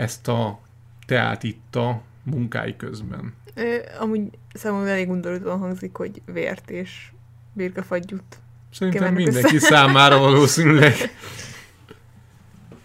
[0.00, 0.60] ezt a
[1.06, 3.34] teát itta munkái közben.
[3.54, 7.10] Ö, amúgy számomra elég gondolatban hangzik, hogy vért és
[7.52, 8.38] birkafagyút.
[8.72, 9.66] Szerintem mindenki össze.
[9.66, 10.94] számára valószínűleg.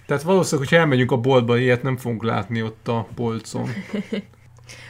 [0.06, 3.70] Tehát valószínűleg, hogyha elmegyünk a boltba, ilyet nem fogunk látni ott a polcon.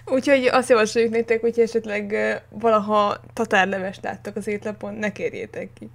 [0.06, 2.16] Úgyhogy azt javasoljuk nektek, hogy esetleg
[2.50, 5.90] valaha tatárlevest láttak az étlapon, ne kérjétek ki.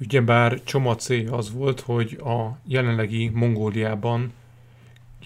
[0.00, 4.32] Ugyebár Csoma célja az volt, hogy a jelenlegi Mongóliában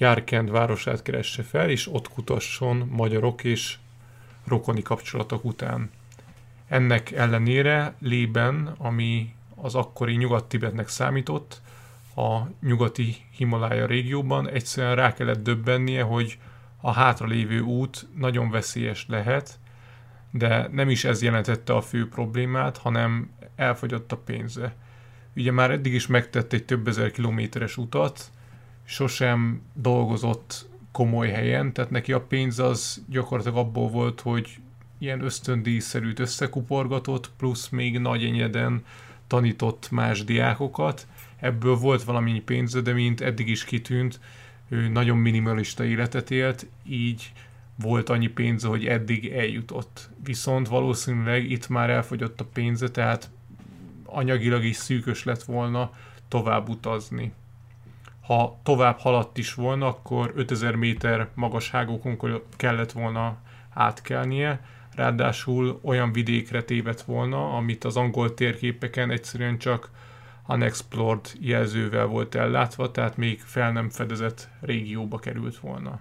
[0.00, 3.78] Járkend városát keresse fel, és ott kutasson magyarok és
[4.44, 5.90] rokoni kapcsolatok után.
[6.68, 11.60] Ennek ellenére Lében, ami az akkori Nyugat-Tibetnek számított,
[12.16, 16.38] a nyugati Himalája régióban egyszerűen rá kellett döbbennie, hogy
[16.80, 19.58] a hátralévő út nagyon veszélyes lehet,
[20.30, 24.74] de nem is ez jelentette a fő problémát, hanem elfogyott a pénze.
[25.36, 28.30] Ugye már eddig is megtett egy több ezer kilométeres utat,
[28.90, 34.58] sosem dolgozott komoly helyen, tehát neki a pénz az gyakorlatilag abból volt, hogy
[34.98, 38.84] ilyen ösztöndíjszerűt összekuporgatott, plusz még nagy enyeden
[39.26, 41.06] tanított más diákokat.
[41.36, 44.20] Ebből volt valami pénze, de mint eddig is kitűnt,
[44.68, 47.32] ő nagyon minimalista életet élt, így
[47.76, 50.10] volt annyi pénze, hogy eddig eljutott.
[50.24, 53.30] Viszont valószínűleg itt már elfogyott a pénze, tehát
[54.04, 55.92] anyagilag is szűkös lett volna
[56.28, 57.32] tovább utazni.
[58.30, 63.36] Ha tovább haladt is volna, akkor 5000 méter magasságokon kellett volna
[63.70, 64.60] átkelnie,
[64.94, 69.90] ráadásul olyan vidékre tévedt volna, amit az angol térképeken egyszerűen csak
[70.48, 76.00] unexplored jelzővel volt ellátva, tehát még fel nem fedezett régióba került volna.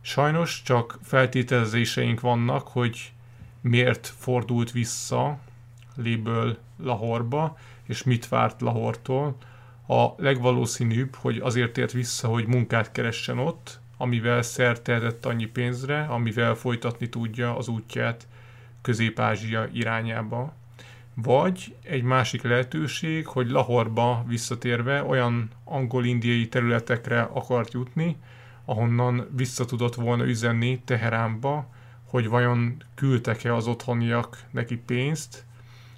[0.00, 3.12] Sajnos csak feltételezéseink vannak, hogy
[3.60, 5.38] miért fordult vissza
[5.96, 9.36] Léből Lahorba, és mit várt Lahortól.
[9.92, 14.88] A legvalószínűbb, hogy azért tért vissza, hogy munkát keressen ott, amivel szert
[15.22, 18.26] annyi pénzre, amivel folytatni tudja az útját
[18.82, 20.54] Közép-Ázsia irányába.
[21.14, 28.16] Vagy egy másik lehetőség, hogy Lahorba visszatérve olyan angol-indiai területekre akart jutni,
[28.64, 31.66] ahonnan vissza tudott volna üzenni Teheránba,
[32.04, 35.44] hogy vajon küldtek-e az otthoniak neki pénzt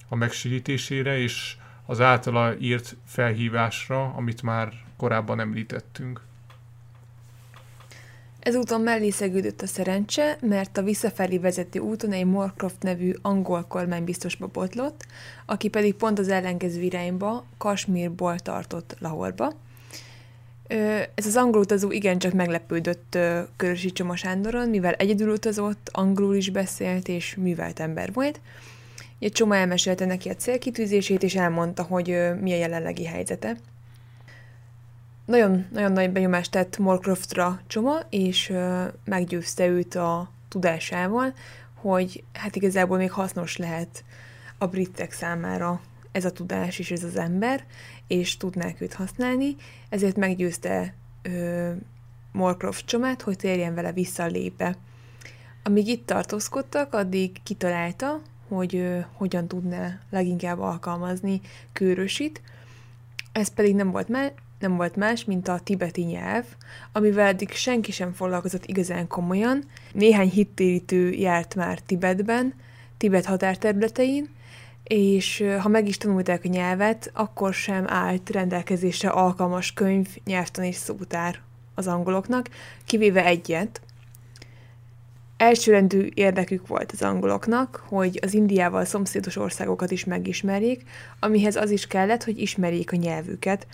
[0.09, 6.21] a megsegítésére, és az általa írt felhívásra, amit már korábban említettünk.
[8.41, 14.47] Ezúton mellé szegődött a szerencse, mert a visszafelé vezető úton egy Morcroft nevű angol kormánybiztosba
[14.47, 15.07] botlott,
[15.47, 19.53] aki pedig pont az ellenkező irányba, Kasmírból tartott Lahorba.
[21.15, 23.19] Ez az angol utazó igencsak meglepődött
[23.57, 28.41] Körösi Csoma Sándoron, mivel egyedül utazott, angolul is beszélt, és művelt ember volt.
[29.19, 32.07] Egy Csoma elmesélte neki a célkitűzését, és elmondta, hogy
[32.41, 33.57] mi a jelenlegi helyzete
[35.25, 38.53] nagyon, nagyon nagy benyomást tett Morcroftra Csoma, és
[39.05, 41.35] meggyőzte őt a tudásával,
[41.75, 44.05] hogy hát igazából még hasznos lehet
[44.59, 45.81] a britek számára
[46.13, 47.65] ez a tudás és ez az ember,
[48.07, 49.57] és tudnák őt használni,
[49.89, 51.71] ezért meggyőzte ö,
[52.33, 54.77] Morcroft Csomát, hogy térjen vele vissza lépe.
[55.63, 58.21] Amíg itt tartózkodtak, addig kitalálta,
[58.55, 61.41] hogy hogyan tudná leginkább alkalmazni
[61.73, 62.43] Kőrösit,
[63.33, 64.33] ez pedig nem volt már
[64.65, 66.45] nem volt más, mint a tibeti nyelv,
[66.93, 69.65] amivel eddig senki sem foglalkozott igazán komolyan.
[69.93, 72.55] Néhány hittérítő járt már Tibetben,
[72.97, 74.29] Tibet határterületein,
[74.85, 80.77] és ha meg is tanulták a nyelvet, akkor sem állt rendelkezésre alkalmas könyv, nyelvtan és
[80.77, 81.41] szótár
[81.75, 82.49] az angoloknak,
[82.85, 83.81] kivéve egyet.
[85.37, 90.85] Elsőrendű érdekük volt az angoloknak, hogy az Indiával szomszédos országokat is megismerjék,
[91.21, 93.67] amihez az is kellett, hogy ismerjék a nyelvüket,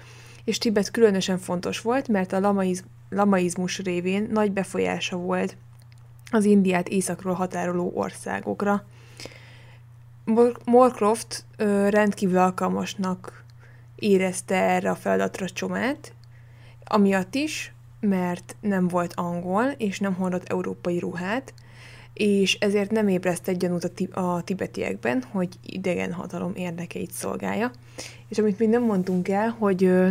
[0.44, 5.56] és Tibet különösen fontos volt, mert a lamaiz, lamaizmus révén nagy befolyása volt
[6.30, 8.84] az Indiát északról határoló országokra.
[10.64, 11.44] Morcroft
[11.88, 13.44] rendkívül alkalmasnak
[13.94, 16.12] érezte erre a feladatra csomát,
[16.84, 21.54] amiatt is, mert nem volt angol, és nem hordott európai ruhát,
[22.12, 27.70] és ezért nem ébresztett gyanút a, ti- a tibetiekben, hogy idegen hatalom érdekeit szolgálja.
[28.28, 30.10] És amit még nem mondtunk el, hogy ö,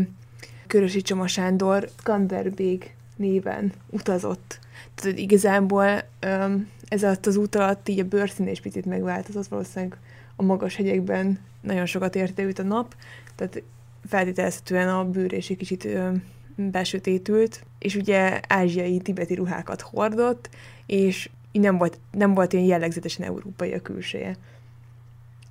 [0.68, 4.60] Körösi Csoma Sándor Skanderbég néven utazott.
[4.96, 9.98] Tehát igazából um, ez alatt az út alatt így a bőrszín is picit megváltozott, valószínűleg
[10.36, 12.96] a magas hegyekben nagyon sokat érte őt a nap,
[13.36, 13.64] tehát
[14.08, 16.24] feltételezhetően a bőr is egy kicsit um,
[16.56, 20.50] besötétült, és ugye ázsiai, tibeti ruhákat hordott,
[20.86, 24.36] és nem volt, nem volt ilyen jellegzetesen európai a külseje.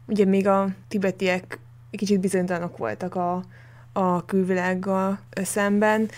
[0.06, 1.58] Ugye még a tibetiek
[1.90, 3.44] kicsit bizonytalanok voltak a,
[3.92, 6.10] a külvilággal szemben,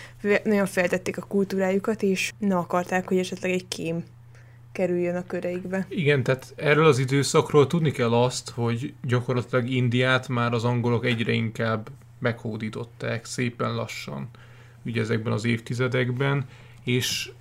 [0.43, 4.03] nagyon feltették a kultúrájukat, és nem akarták, hogy esetleg egy kém
[4.71, 5.85] kerüljön a köreikbe.
[5.89, 11.31] Igen, tehát erről az időszakról tudni kell azt, hogy gyakorlatilag Indiát már az angolok egyre
[11.31, 14.29] inkább meghódították szépen lassan,
[14.85, 16.45] ugye ezekben az évtizedekben,
[16.83, 17.31] és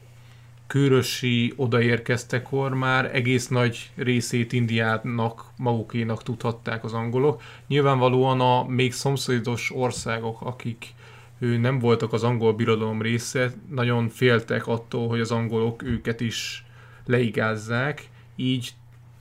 [0.70, 7.42] Kőrösi odaérkeztekor már egész nagy részét Indiának magukénak tudhatták az angolok.
[7.66, 10.94] Nyilvánvalóan a még szomszédos országok, akik
[11.38, 16.64] nem voltak az angol birodalom része, nagyon féltek attól, hogy az angolok őket is
[17.06, 18.74] leigázzák, így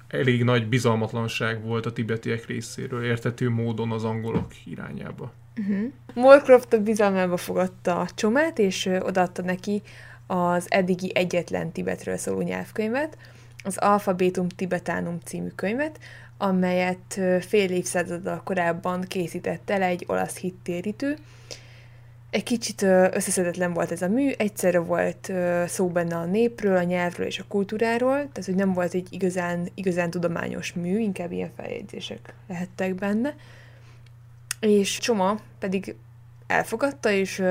[0.08, 5.34] elég nagy bizalmatlanság volt a tibetiek részéről, értető módon az angolok irányába.
[5.60, 5.91] Uh-huh.
[6.13, 9.82] Morcroft a bizalmába fogadta a csomát, és odaadta neki
[10.28, 13.17] az eddigi egyetlen Tibetről szóló nyelvkönyvet,
[13.63, 16.00] az Alphabetum Tibetanum című könyvet,
[16.38, 21.17] amelyet fél évszázaddal korábban készített el egy olasz hittérítő.
[22.30, 25.32] Egy kicsit összeszedetlen volt ez a mű, egyszerre volt
[25.67, 29.67] szó benne a népről, a nyelvről és a kultúráról, tehát hogy nem volt egy igazán,
[29.74, 33.36] igazán tudományos mű, inkább ilyen feljegyzések lehettek benne.
[34.60, 35.95] És Csoma pedig
[36.48, 37.43] elfogadta, és,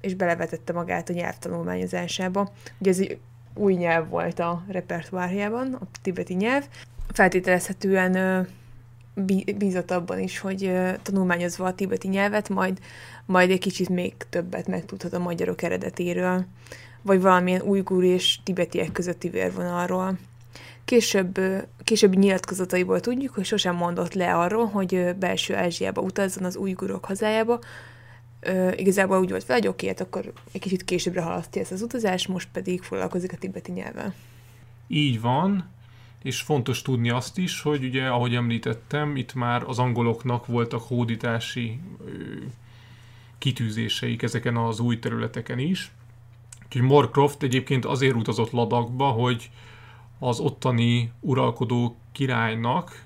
[0.00, 2.52] és belevetette magát a nyelvtanulmányozásába.
[2.78, 3.18] Ugye ez egy
[3.54, 6.64] új nyelv volt a repertoárjában, a tibeti nyelv.
[7.12, 8.46] Feltételezhetően
[9.56, 12.78] bízott abban is, hogy tanulmányozva a tibeti nyelvet, majd,
[13.26, 16.44] majd egy kicsit még többet megtudhat a magyarok eredetéről,
[17.02, 20.18] vagy valamilyen újgur és tibetiek közötti vérvonalról.
[20.86, 21.40] Később,
[21.84, 27.58] későbbi nyilatkozataiból tudjuk, hogy sosem mondott le arról, hogy belső Ázsiába utazzon az újgurok hazájába,
[28.40, 31.82] ö, igazából úgy volt fel, hogy oké, hát akkor egy kicsit későbbre halasztja ezt az
[31.82, 34.14] utazást, most pedig foglalkozik a tibeti nyelvvel.
[34.88, 35.70] Így van,
[36.22, 41.80] és fontos tudni azt is, hogy ugye, ahogy említettem, itt már az angoloknak voltak hódítási
[42.06, 42.10] ö,
[43.38, 45.90] kitűzéseik ezeken az új területeken is.
[46.64, 49.50] Úgyhogy Morcroft egyébként azért utazott Ladakba, hogy
[50.18, 53.04] az ottani uralkodó királynak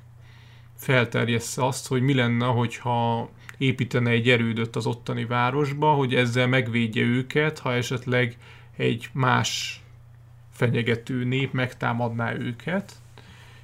[0.76, 7.02] felterjessze azt, hogy mi lenne, hogyha építene egy erődöt az ottani városba, hogy ezzel megvédje
[7.02, 8.36] őket, ha esetleg
[8.76, 9.82] egy más
[10.52, 12.92] fenyegető nép megtámadná őket,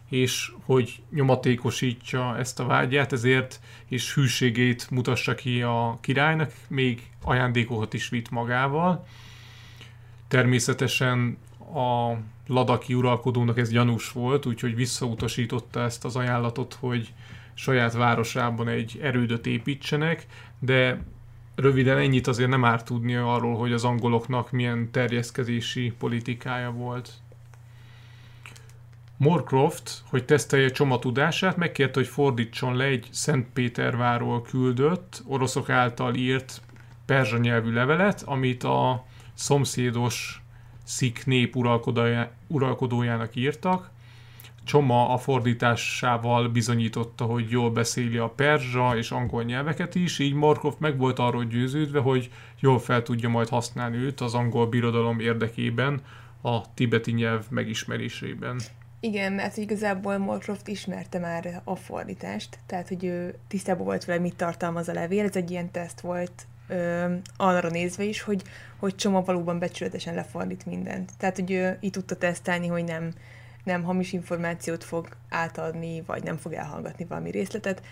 [0.09, 7.95] és hogy nyomatékosítsa ezt a vágyát, ezért és hűségét mutassa ki a királynak, még ajándékokat
[7.95, 9.07] is vitt magával.
[10.29, 17.13] Természetesen a ladaki uralkodónak ez gyanús volt, úgyhogy visszautasította ezt az ajánlatot, hogy
[17.55, 20.27] saját városában egy erődöt építsenek,
[20.59, 21.05] de
[21.55, 27.11] röviden ennyit azért nem árt tudni arról, hogy az angoloknak milyen terjeszkedési politikája volt.
[29.19, 36.61] Morcroft, hogy tesztelje Csoma tudását, megkérte, hogy fordítson le egy Szentpéterváról küldött, oroszok által írt
[37.07, 39.05] perzsa nyelvű levelet, amit a
[39.35, 40.43] szomszédos
[40.87, 41.57] szik nép
[42.49, 43.91] uralkodójának írtak,
[44.67, 50.75] Csoma a fordításával bizonyította, hogy jól beszéli a perzsa és angol nyelveket is, így Markov
[50.79, 56.01] meg volt arról győződve, hogy jól fel tudja majd használni őt az angol birodalom érdekében,
[56.41, 58.61] a tibeti nyelv megismerésében.
[59.01, 64.37] Igen, mert igazából Morcroft ismerte már a fordítást, tehát hogy ő tisztában volt vele, mit
[64.37, 68.43] tartalmaz a levél, ez egy ilyen teszt volt ö, arra nézve is, hogy,
[68.77, 71.13] hogy Csoma valóban becsületesen lefordít mindent.
[71.19, 73.13] Tehát, hogy ő így tudta tesztelni, hogy nem,
[73.65, 77.83] nem hamis információt fog átadni, vagy nem fog elhallgatni valami részletet,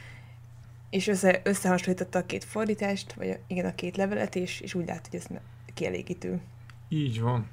[0.90, 5.08] és össze, összehasonlította a két fordítást, vagy igen, a két levelet, és, és úgy látta,
[5.10, 5.36] hogy ez
[5.74, 6.40] kielégítő.
[6.88, 7.46] Így van.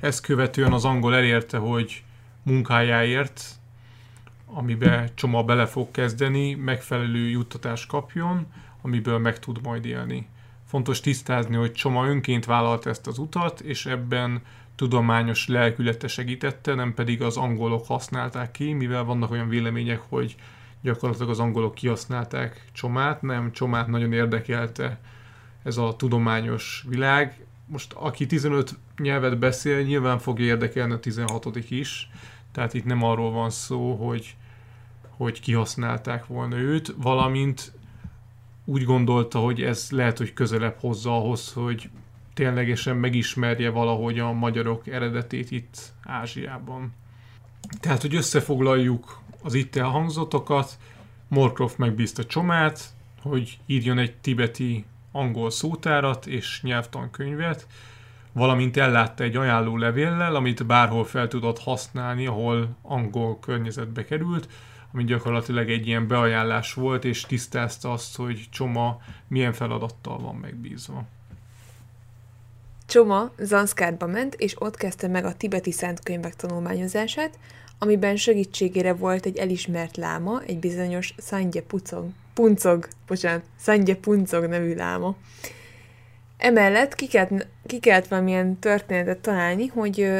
[0.00, 2.04] Ezt követően az angol elérte, hogy
[2.42, 3.44] munkájáért,
[4.46, 8.46] amibe Csoma bele fog kezdeni, megfelelő juttatást kapjon,
[8.82, 10.28] amiből meg tud majd élni.
[10.74, 14.42] Fontos tisztázni, hogy Csoma önként vállalta ezt az utat, és ebben
[14.74, 20.34] tudományos lelkülete segítette, nem pedig az angolok használták ki, mivel vannak olyan vélemények, hogy
[20.82, 25.00] gyakorlatilag az angolok kihasználták Csomát, nem, Csomát nagyon érdekelte
[25.62, 27.44] ez a tudományos világ.
[27.66, 32.10] Most aki 15 nyelvet beszél, nyilván fogja érdekelni a 16 is,
[32.52, 34.36] tehát itt nem arról van szó, hogy,
[35.08, 37.72] hogy kihasználták volna őt, valamint
[38.64, 41.90] úgy gondolta, hogy ez lehet, hogy közelebb hozza ahhoz, hogy
[42.34, 46.92] ténylegesen megismerje valahogy a magyarok eredetét itt Ázsiában.
[47.80, 50.78] Tehát, hogy összefoglaljuk az itt elhangzottakat,
[51.28, 52.80] Morkov megbízta Csomát,
[53.22, 57.66] hogy írjon egy tibeti angol szótárat és nyelvtankönyvet,
[58.32, 64.48] valamint ellátta egy ajánló levéllel, amit bárhol fel tudott használni, ahol angol környezetbe került,
[64.94, 71.04] ami gyakorlatilag egy ilyen beajánlás volt, és tisztázta azt, hogy Csoma milyen feladattal van megbízva.
[72.86, 77.38] Csoma Zanszkárba ment, és ott kezdte meg a tibeti szentkönyvek tanulmányozását,
[77.78, 84.74] amiben segítségére volt egy elismert láma, egy bizonyos Szangye Pucog, Puncog, bocsánat, Szangye Puncog nevű
[84.74, 85.16] láma.
[86.36, 90.10] Emellett ki kellett, ki kellett valamilyen történetet találni, hogy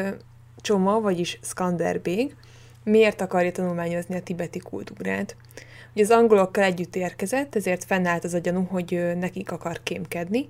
[0.60, 2.34] Csoma, vagyis Skanderbég
[2.84, 5.36] miért akarja tanulmányozni a tibeti kultúrát.
[5.92, 10.48] Ugye az angolokkal együtt érkezett, ezért fennállt az a gyanú, hogy nekik akar kémkedni,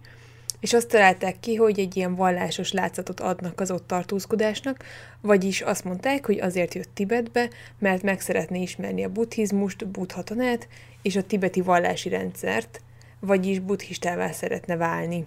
[0.61, 4.85] és azt találták ki, hogy egy ilyen vallásos látszatot adnak az ott tartózkodásnak,
[5.21, 10.69] vagyis azt mondták, hogy azért jött Tibetbe, mert meg szeretné ismerni a buddhizmust, buddhatanát
[11.03, 12.81] és a tibeti vallási rendszert,
[13.21, 15.27] vagyis buddhistává szeretne válni.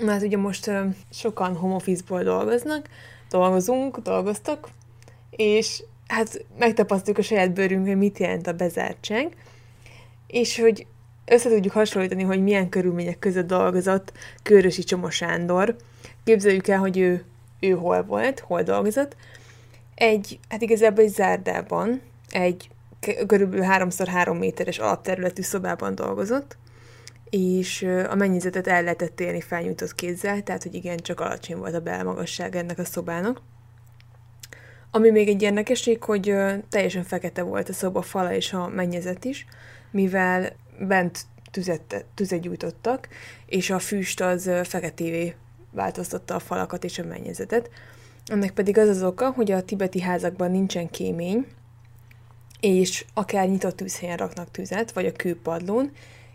[0.00, 0.70] Mert ugye most
[1.10, 2.88] sokan home office-ból dolgoznak,
[3.30, 4.68] dolgozunk, dolgoztak,
[5.42, 9.36] és hát megtapasztaljuk a saját bőrünk, hogy mit jelent a bezártság,
[10.26, 10.86] és hogy
[11.24, 14.12] össze tudjuk hasonlítani, hogy milyen körülmények között dolgozott
[14.42, 15.76] Körösi Csoma Sándor.
[16.24, 17.24] Képzeljük el, hogy ő,
[17.60, 19.16] ő hol volt, hol dolgozott.
[19.94, 22.70] Egy, hát igazából egy zárdában, egy
[23.26, 26.56] körülbelül 3x3 méteres alapterületű szobában dolgozott,
[27.30, 31.80] és a mennyezetet el lehetett élni felnyújtott kézzel, tehát hogy igen, csak alacsony volt a
[31.80, 33.40] belmagasság ennek a szobának.
[34.94, 36.34] Ami még egy érdekesség, hogy
[36.68, 39.46] teljesen fekete volt a szoba fala és a mennyezet is,
[39.90, 41.20] mivel bent
[41.50, 43.08] tüzet, tüzet gyújtottak,
[43.46, 45.34] és a füst az feketévé
[45.70, 47.70] változtatta a falakat és a mennyezetet.
[48.26, 51.46] Ennek pedig az az oka, hogy a tibeti házakban nincsen kémény,
[52.60, 55.90] és akár nyitott tűzhelyen raknak tüzet, vagy a kőpadlón,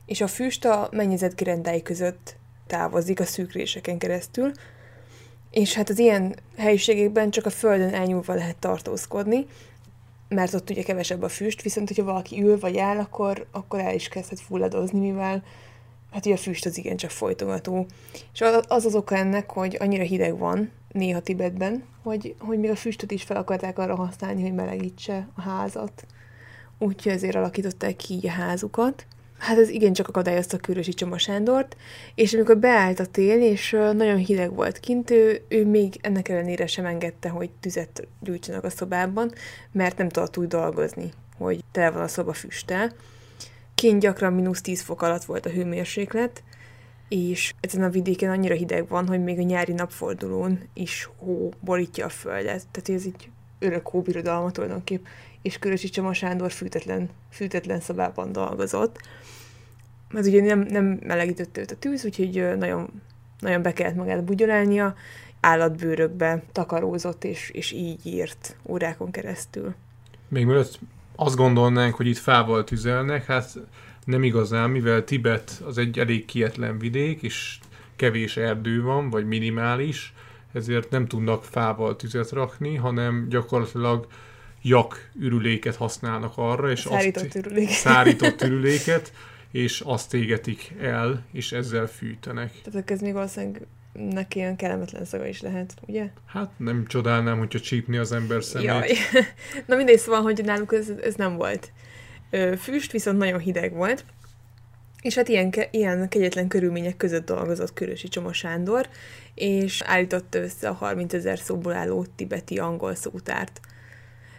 [0.06, 2.36] és a füst a mennyezet gerendái között
[2.68, 4.52] távozik a szűkréseken keresztül,
[5.58, 9.46] és hát az ilyen helyiségekben csak a földön elnyúlva lehet tartózkodni,
[10.28, 13.94] mert ott ugye kevesebb a füst, viszont hogyha valaki ül vagy áll, akkor, akkor el
[13.94, 15.44] is kezdhet fulladozni, mivel
[16.12, 17.86] hát ugye a füst az igencsak folytogató.
[18.34, 22.76] És az az oka ennek, hogy annyira hideg van néha Tibetben, hogy, hogy még a
[22.76, 26.06] füstöt is fel akarták arra használni, hogy melegítse a házat.
[26.80, 29.06] Úgyhogy ezért alakították ki így a házukat
[29.38, 31.78] hát ez igencsak akadályozta Kőrösi Csoma Sándort,
[32.16, 36.68] és amikor beállt a tél, és nagyon hideg volt kint, ő, ő még ennek ellenére
[36.68, 39.32] sem engedte, hogy tüzet gyújtsanak a szobában,
[39.72, 42.92] mert nem tudott úgy dolgozni, hogy tele van a szoba füsttel.
[43.76, 46.44] Kint gyakran mínusz 10 fok alatt volt a hőmérséklet,
[47.10, 52.06] és ezen a vidéken annyira hideg van, hogy még a nyári napfordulón is hó borítja
[52.06, 52.68] a földet.
[52.72, 53.30] Tehát ez így
[53.60, 55.06] örök hóbirodalma tulajdonképp,
[55.48, 59.00] és Körösi Csoma Sándor fűtetlen, fűtetlen szobában dolgozott
[60.10, 63.02] mert ugye nem, nem melegített őt a tűz, úgyhogy nagyon,
[63.40, 64.96] nagyon be kellett magát bugyolálnia,
[65.40, 69.74] állatbőrökbe takarózott, és, és így írt órákon keresztül.
[70.28, 70.80] Még mielőtt
[71.16, 73.54] azt gondolnánk, hogy itt fával tüzelnek, hát
[74.06, 77.60] nem igazán, mivel Tibet az egy elég kietlen vidék, és
[77.96, 80.14] kevés erdő van, vagy minimális,
[80.54, 84.08] ezért nem tudnak fával tüzet rakni, hanem gyakorlatilag
[84.68, 87.74] jak ürüléket használnak arra, és szárított azt, ürüléket.
[87.74, 89.12] szárított ürüléket,
[89.52, 92.52] és azt égetik el, és ezzel fűtenek.
[92.64, 96.10] Tehát ez még valószínűleg neki ilyen kellemetlen szaga is lehet, ugye?
[96.26, 98.68] Hát nem csodálnám, hogyha csípni az ember szemét.
[98.68, 98.92] Jaj.
[99.68, 101.72] Na mindegy, szóval, hogy náluk ez, ez nem volt.
[102.60, 104.06] Füst viszont nagyon hideg volt,
[105.02, 108.88] és hát ilyen, ilyen kegyetlen körülmények között dolgozott Körösi Csoma Sándor,
[109.34, 113.60] és állította össze a 30 ezer szóból álló tibeti angol szótárt.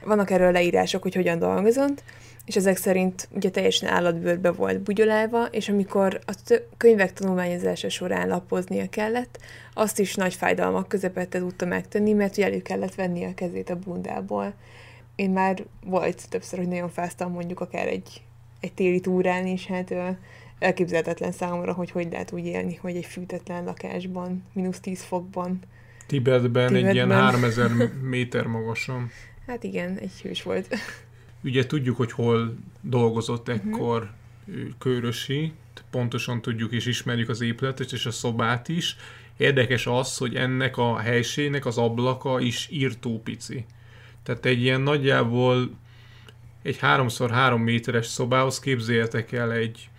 [0.08, 2.02] Vannak erről leírások, hogy hogyan dolgozott,
[2.44, 8.88] és ezek szerint ugye teljesen állatbőrbe volt bugyolálva, és amikor a könyvek tanulmányozása során lapoznia
[8.88, 9.38] kellett,
[9.74, 13.78] azt is nagy fájdalmak közepette tudta megtenni, mert ugye elő kellett venni a kezét a
[13.78, 14.54] bundából.
[15.14, 18.22] Én már volt többször, hogy nagyon fáztam mondjuk akár egy,
[18.60, 19.94] egy téli túrán is, hát
[20.58, 25.58] elképzelhetetlen számomra, hogy hogy lehet úgy élni, hogy egy fűtetlen lakásban, mínusz 10 fokban.
[26.06, 27.70] Tibetben, Tibetben egy ilyen 3000
[28.02, 29.10] méter magasan.
[29.48, 30.76] Hát igen, egy hős volt.
[31.42, 33.56] Ugye tudjuk, hogy hol dolgozott mhm.
[33.56, 34.10] ekkor
[34.46, 34.68] uh-huh.
[34.78, 35.52] Körösi,
[35.90, 38.96] pontosan tudjuk és ismerjük az épületet és a szobát is.
[39.36, 43.64] Érdekes az, hogy ennek a helységnek az ablaka is írtó pici.
[44.22, 45.70] Tehát egy ilyen nagyjából
[46.62, 49.90] egy 3x3 méteres szobához képzeljetek el egy,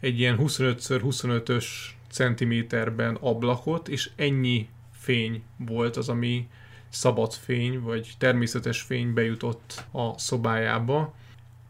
[0.00, 1.64] egy ilyen 25x25-ös
[2.10, 6.48] centiméterben ablakot, és ennyi fény volt az, ami
[6.94, 11.14] szabad fény, vagy természetes fény bejutott a szobájába.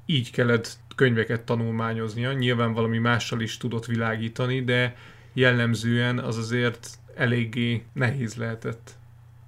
[0.07, 4.97] Így kellett könyveket tanulmányoznia, nyilván valami mással is tudott világítani, de
[5.33, 8.91] jellemzően az azért eléggé nehéz lehetett.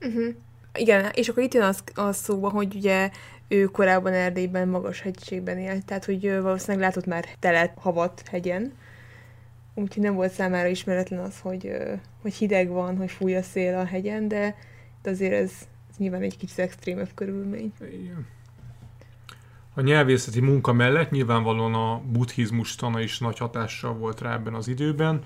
[0.01, 0.35] Uh-huh.
[0.75, 3.11] Igen, és akkor itt jön az, az szóba, hogy ugye
[3.49, 8.73] ő korábban Erdélyben magas hegységben élt, tehát hogy valószínűleg látott már telet havat hegyen,
[9.75, 11.73] úgyhogy nem volt számára ismeretlen az, hogy,
[12.23, 14.57] hogy hideg van, hogy fúj a szél a hegyen, de
[15.07, 15.53] de azért ez,
[15.91, 17.73] ez nyilván egy kicsit extrémebb körülmény.
[17.81, 18.27] Igen.
[19.75, 24.69] A nyelvészeti munka mellett nyilvánvalóan a buddhizmus tana is nagy hatással volt rá ebben az
[24.69, 25.23] időben,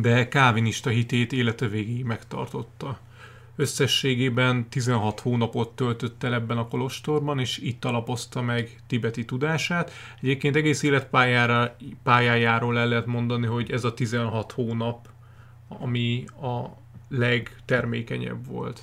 [0.00, 2.98] de kávinista hitét élete végéig megtartotta.
[3.56, 9.90] Összességében 16 hónapot töltött el ebben a kolostorban, és itt alapozta meg tibeti tudását.
[10.20, 15.08] Egyébként egész életpályára, pályájáról el lehet mondani, hogy ez a 16 hónap,
[15.68, 18.82] ami a legtermékenyebb volt.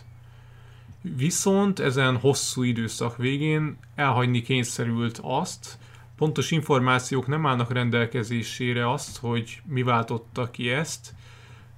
[1.01, 5.78] Viszont ezen hosszú időszak végén elhagyni kényszerült azt,
[6.17, 11.13] pontos információk nem állnak rendelkezésére azt, hogy mi váltotta ki ezt,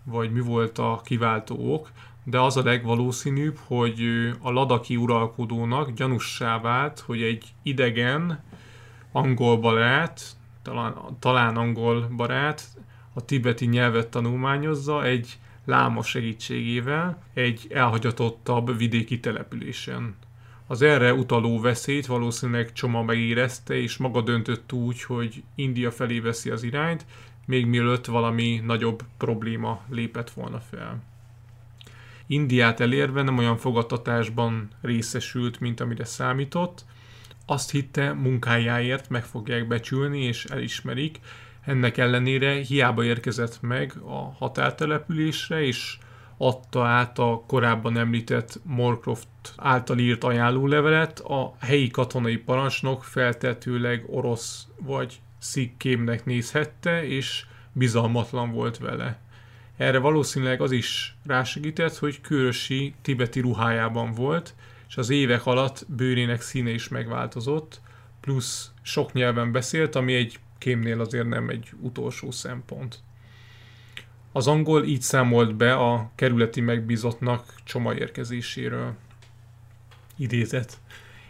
[0.03, 1.91] vagy mi volt a kiváltó ok,
[2.23, 4.01] de az a legvalószínűbb, hogy
[4.41, 8.43] a ladaki uralkodónak gyanussá vált, hogy egy idegen
[9.11, 10.21] angol barát,
[10.61, 12.63] talán, talán angol barát,
[13.13, 20.15] a tibeti nyelvet tanulmányozza egy láma segítségével egy elhagyatottabb vidéki településen.
[20.67, 26.49] Az erre utaló veszélyt valószínűleg Csoma megérezte, és maga döntött úgy, hogy India felé veszi
[26.49, 27.05] az irányt,
[27.45, 31.03] még mielőtt valami nagyobb probléma lépett volna fel.
[32.27, 36.85] Indiát elérve nem olyan fogadtatásban részesült, mint amire számított.
[37.45, 41.19] Azt hitte, munkájáért meg fogják becsülni és elismerik.
[41.65, 45.97] Ennek ellenére hiába érkezett meg a határtelepülésre, és
[46.37, 54.67] adta át a korábban említett Morcroft által írt ajánlólevelet, a helyi katonai parancsnok feltetőleg orosz
[54.77, 59.19] vagy szikkémnek nézhette, és bizalmatlan volt vele.
[59.77, 64.55] Erre valószínűleg az is rásegített, hogy Kőrösi tibeti ruhájában volt,
[64.87, 67.81] és az évek alatt bőrének színe is megváltozott,
[68.21, 72.99] plusz sok nyelven beszélt, ami egy kémnél azért nem egy utolsó szempont.
[74.31, 78.95] Az angol így számolt be a kerületi megbízottnak csoma érkezéséről.
[80.17, 80.77] Idézet.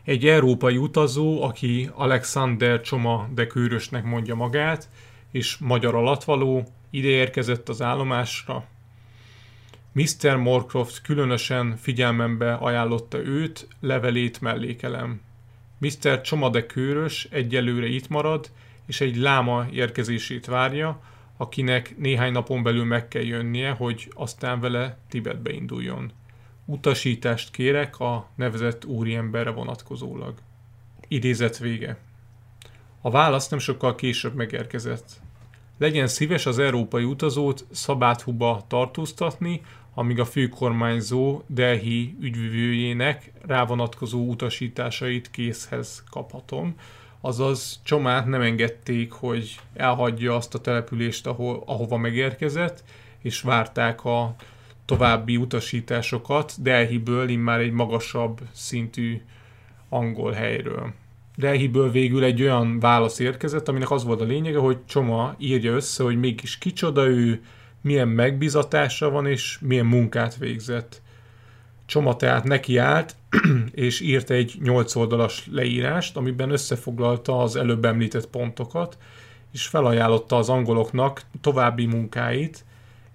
[0.03, 4.89] Egy európai utazó, aki Alexander Csoma de Kőrösnek mondja magát,
[5.31, 8.65] és magyar alatvaló, ide érkezett az állomásra.
[9.91, 10.35] Mr.
[10.35, 15.21] Morcroft különösen figyelmembe ajánlotta őt, levelét mellékelem.
[15.77, 16.21] Mr.
[16.21, 18.51] Csomade Kőrös egyelőre itt marad,
[18.85, 21.01] és egy láma érkezését várja,
[21.37, 26.11] akinek néhány napon belül meg kell jönnie, hogy aztán vele Tibetbe induljon.
[26.65, 30.33] Utasítást kérek a nevezett úriemberre vonatkozólag.
[31.07, 31.97] Idézet vége.
[33.01, 35.21] A válasz nem sokkal később megérkezett.
[35.77, 39.61] Legyen szíves az európai utazót Szabáthuba tartóztatni,
[39.93, 46.75] amíg a főkormányzó Delhi ügyvivőjének rávonatkozó utasításait készhez kaphatom.
[47.25, 52.83] Azaz Csomát nem engedték, hogy elhagyja azt a települést, ahol, ahova megérkezett,
[53.21, 54.35] és várták a
[54.85, 59.21] további utasításokat Delhiből immár egy magasabb szintű
[59.89, 60.93] angol helyről.
[61.35, 66.03] Delhiből végül egy olyan válasz érkezett, aminek az volt a lényege, hogy Csoma írja össze,
[66.03, 67.43] hogy mégis kicsoda ő,
[67.81, 71.01] milyen megbizatása van, és milyen munkát végzett.
[71.85, 73.15] Csoma tehát nekiállt,
[73.71, 78.97] és írt egy 8 oldalas leírást, amiben összefoglalta az előbb említett pontokat,
[79.51, 82.65] és felajánlotta az angoloknak további munkáit,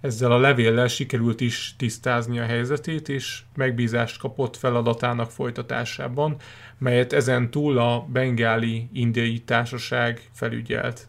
[0.01, 6.35] ezzel a levéllel sikerült is tisztázni a helyzetét, és megbízást kapott feladatának folytatásában,
[6.77, 11.07] melyet ezen túl a bengáli indiai társaság felügyelt.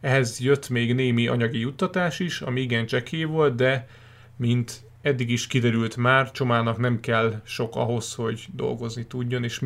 [0.00, 3.88] Ehhez jött még némi anyagi juttatás is, ami igen csekély volt, de
[4.36, 9.60] mint eddig is kiderült már, Csomának nem kell sok ahhoz, hogy dolgozni tudjon, és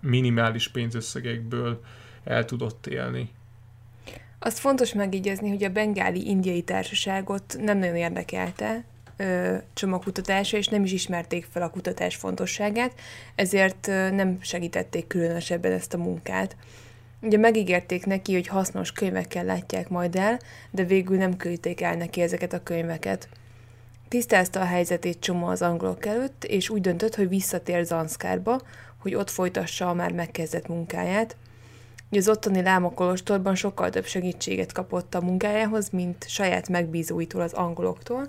[0.00, 1.80] minimális pénzösszegekből
[2.24, 3.30] el tudott élni.
[4.38, 8.84] Azt fontos megígézni, hogy a bengáli indiai társaságot nem nagyon érdekelte
[9.16, 12.92] ö, csomagkutatása, és nem is ismerték fel a kutatás fontosságát,
[13.34, 16.56] ezért nem segítették különösebben ezt a munkát.
[17.22, 20.38] Ugye megígérték neki, hogy hasznos könyvekkel látják majd el,
[20.70, 23.28] de végül nem küldték el neki ezeket a könyveket.
[24.10, 28.60] Tisztázta a helyzetét Csoma az angolok előtt, és úgy döntött, hogy visszatér Zanszkárba,
[28.98, 31.36] hogy ott folytassa a már megkezdett munkáját–
[32.18, 38.26] az ottani Láma Kolostorban sokkal több segítséget kapott a munkájához, mint saját megbízóitól, az angoloktól,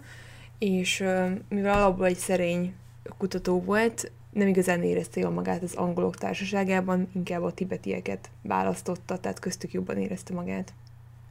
[0.59, 1.03] és
[1.49, 2.73] mivel alapból egy szerény
[3.17, 9.39] kutató volt, nem igazán érezte jól magát az angolok társaságában, inkább a tibetieket választotta, tehát
[9.39, 10.73] köztük jobban érezte magát.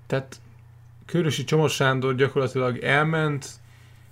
[0.07, 0.41] Tehát
[1.07, 3.47] Körösi Csomos Sándor gyakorlatilag elment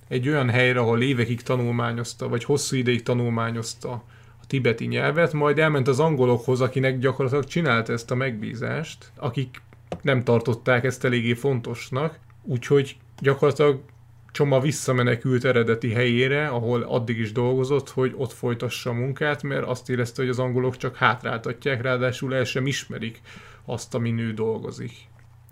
[0.08, 4.04] egy olyan helyre, ahol évekig tanulmányozta, vagy hosszú ideig tanulmányozta
[4.46, 9.62] tibeti nyelvet, majd elment az angolokhoz, akinek gyakorlatilag csinált ezt a megbízást, akik
[10.02, 13.80] nem tartották ezt eléggé fontosnak, úgyhogy gyakorlatilag
[14.32, 19.90] Csoma visszamenekült eredeti helyére, ahol addig is dolgozott, hogy ott folytassa a munkát, mert azt
[19.90, 23.20] érezte, hogy az angolok csak hátráltatják, ráadásul el sem ismerik
[23.64, 24.92] azt, ami nő dolgozik.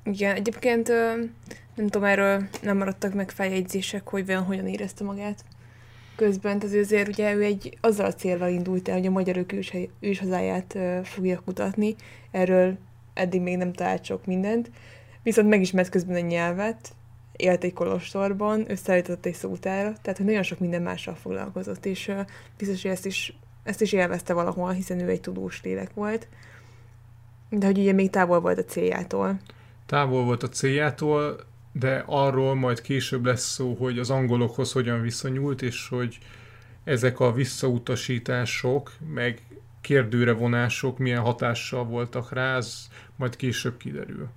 [0.05, 0.93] Igen, egyébként
[1.77, 5.45] nem tudom, erről nem maradtak meg feljegyzések, hogy vajon hogyan érezte magát.
[6.17, 9.73] közben, azért, azért ugye ő egy azzal a célral indult el, hogy a magyarok ős,
[10.01, 11.95] őshazáját fogja kutatni.
[12.31, 12.79] Erről
[13.15, 14.71] eddig még nem talált sok mindent.
[15.23, 16.95] Viszont megismert közben a nyelvet,
[17.37, 22.13] élt egy kolostorban, összeállított egy szótára, tehát nagyon sok minden mással foglalkozott, és
[22.59, 26.29] biztos, hogy ezt is, ezt is élvezte valahol, hiszen ő egy tudós lélek volt.
[27.49, 29.41] De hogy ugye még távol volt a céljától.
[29.87, 31.37] Távol volt a céljától,
[31.79, 36.19] de arról majd később lesz szó, hogy az angolokhoz hogyan viszonyult, és hogy
[36.85, 39.43] ezek a visszautasítások, meg
[39.81, 44.29] kérdőre vonások milyen hatással voltak rá, ez majd később kiderül.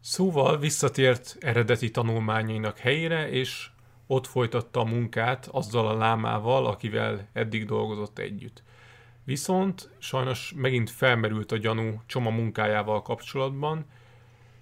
[0.00, 3.68] Szóval visszatért eredeti tanulmányainak helyére, és
[4.06, 8.62] ott folytatta a munkát azzal a lámával, akivel eddig dolgozott együtt.
[9.24, 13.84] Viszont sajnos megint felmerült a gyanú Csoma munkájával kapcsolatban,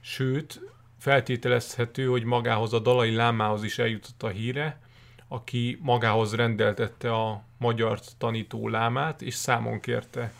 [0.00, 0.73] sőt,
[1.04, 4.80] feltételezhető, hogy magához a Dalai Lámához is eljutott a híre,
[5.28, 10.32] aki magához rendeltette a magyar tanító lámát, és számon kérte.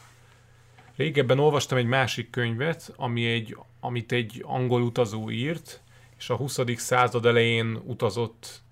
[0.97, 5.81] Régebben olvastam egy másik könyvet, ami egy, amit egy angol utazó írt,
[6.19, 6.59] és a 20.
[6.77, 8.63] század elején utazott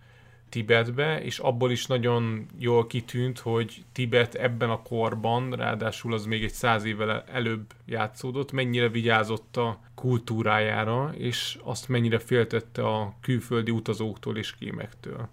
[0.52, 6.44] Tibetbe, és abból is nagyon jól kitűnt, hogy Tibet ebben a korban, ráadásul az még
[6.44, 13.70] egy száz évvel előbb játszódott, mennyire vigyázott a kultúrájára, és azt mennyire féltette a külföldi
[13.70, 15.28] utazóktól és kémektől.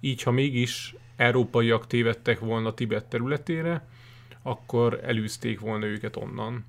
[0.00, 3.88] Így, ha mégis európaiak tévedtek volna Tibet területére,
[4.42, 6.64] akkor elűzték volna őket onnan.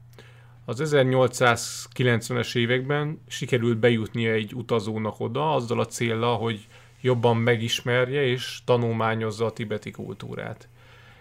[0.66, 6.68] Az 1890-es években sikerült bejutnia egy utazónak oda, azzal a célra, hogy
[7.06, 10.70] jobban megismerje és tanulmányozza a tibeti kultúrát.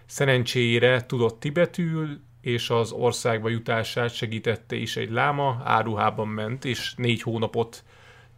[0.07, 7.23] Szerencsére tudott tibetül, és az országba jutását segítette is egy láma, áruhában ment, és négy
[7.23, 7.85] hónapot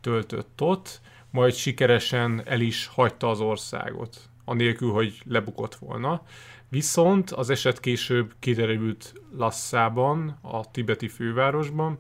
[0.01, 6.23] töltött ott, majd sikeresen el is hagyta az országot, anélkül, hogy lebukott volna.
[6.69, 11.99] Viszont az eset később kiderült Lasszában, a tibeti fővárosban,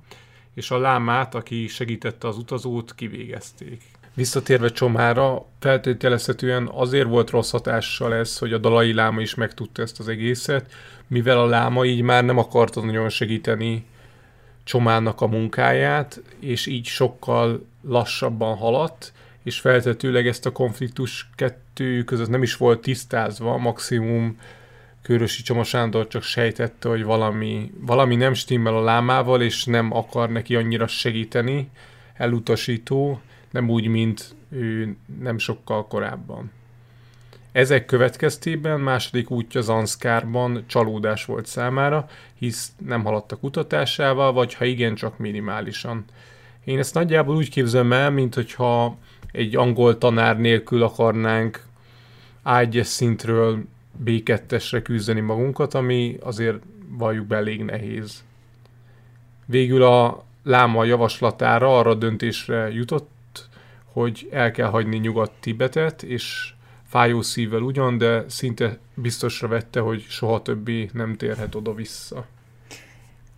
[0.55, 3.83] és a lámát, aki segítette az utazót, kivégezték.
[4.17, 9.99] Visszatérve Csomára, feltételezhetően azért volt rossz hatással ez, hogy a dalai láma is megtudta ezt
[9.99, 10.73] az egészet,
[11.07, 13.85] mivel a láma így már nem akarta nagyon segíteni
[14.65, 19.13] Csomának a munkáját, és így sokkal lassabban haladt,
[19.43, 24.39] és feltetőleg ezt a konfliktus kettő között nem is volt tisztázva, maximum
[25.03, 30.31] Körösi Csoma Sándor csak sejtette, hogy valami, valami nem stimmel a lámával, és nem akar
[30.31, 31.69] neki annyira segíteni,
[32.15, 33.21] elutasító,
[33.57, 36.51] nem úgy, mint ő nem sokkal korábban.
[37.53, 44.65] Ezek következtében második útja Zanszkárban csalódás volt számára, hisz nem haladt a kutatásával, vagy ha
[44.65, 46.05] igen, csak minimálisan.
[46.65, 48.97] Én ezt nagyjából úgy képzelem el, mint hogyha
[49.33, 51.65] egy angol tanár nélkül akarnánk
[52.43, 53.65] a szintről
[54.05, 58.25] B2-esre küzdeni magunkat, ami azért valljuk be elég nehéz.
[59.47, 63.09] Végül a láma javaslatára arra döntésre jutott,
[63.97, 66.53] hogy el kell hagyni Nyugat-Tibetet, és
[66.89, 72.27] fájó szívvel ugyan, de szinte biztosra vette, hogy soha többé nem térhet oda-vissza.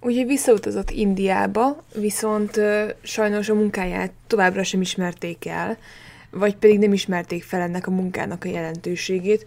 [0.00, 5.78] Ugye visszautazott Indiába, viszont ö, sajnos a munkáját továbbra sem ismerték el,
[6.30, 9.46] vagy pedig nem ismerték fel ennek a munkának a jelentőségét,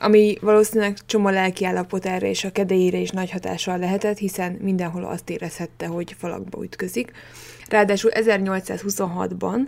[0.00, 5.30] ami valószínűleg csoma lelki állapotára és a kedélyére is nagy hatással lehetett, hiszen mindenhol azt
[5.30, 7.12] érezhette, hogy falakba ütközik.
[7.68, 9.58] Ráadásul 1826-ban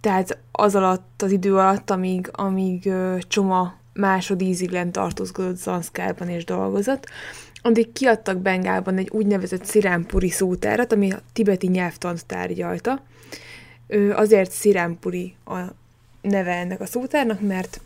[0.00, 6.44] tehát az alatt, az idő alatt, amíg, amíg uh, Csoma másodízig lent tartózkodott Zanszkárban és
[6.44, 7.06] dolgozott,
[7.62, 13.02] addig kiadtak Bengálban egy úgynevezett szirámpuri szótárat, ami a tibeti nyelvtant tárgyalta.
[14.12, 15.58] Azért szirámpuri a
[16.20, 17.80] neve ennek a szótárnak, mert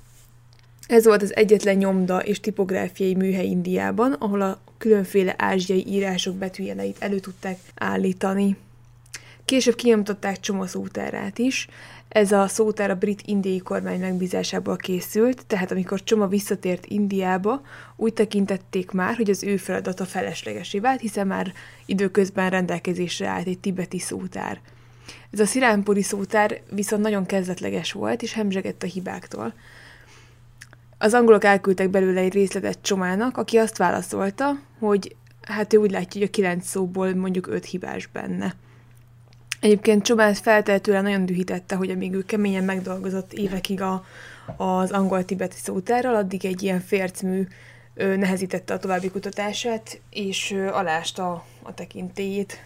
[0.87, 6.97] ez volt az egyetlen nyomda és tipográfiai műhely Indiában, ahol a különféle ázsiai írások betűjeleit
[6.99, 8.57] elő tudták állítani.
[9.45, 11.69] Később kinyomtották Csoma szótárát is,
[12.09, 17.63] ez a szótár a brit-indiai kormány megbízásából készült, tehát amikor Csoma visszatért Indiába,
[17.97, 21.53] úgy tekintették már, hogy az ő feladata feleslegesé vált, hiszen már
[21.87, 24.61] időközben rendelkezésre állt egy tibeti szótár.
[25.31, 29.55] Ez a sziránpuri szótár viszont nagyon kezdetleges volt, és hemzsegett a hibáktól.
[30.99, 36.21] Az angolok elküldtek belőle egy részletet Csomának, aki azt válaszolta, hogy hát ő úgy látja,
[36.21, 38.55] hogy a kilenc szóból mondjuk öt hibás benne.
[39.63, 44.05] Egyébként Csobán feltehetően nagyon dühítette, hogy amíg ő keményen megdolgozott évekig a,
[44.57, 47.47] az angol-tibeti szótárral, addig egy ilyen fércmű
[47.95, 52.65] ö, nehezítette a további kutatását, és ö, alásta a tekintélyét.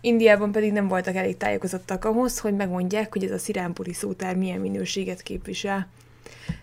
[0.00, 4.60] Indiában pedig nem voltak elég tájékozottak ahhoz, hogy megmondják, hogy ez a szirámpuri szótár milyen
[4.60, 5.88] minőséget képvisel.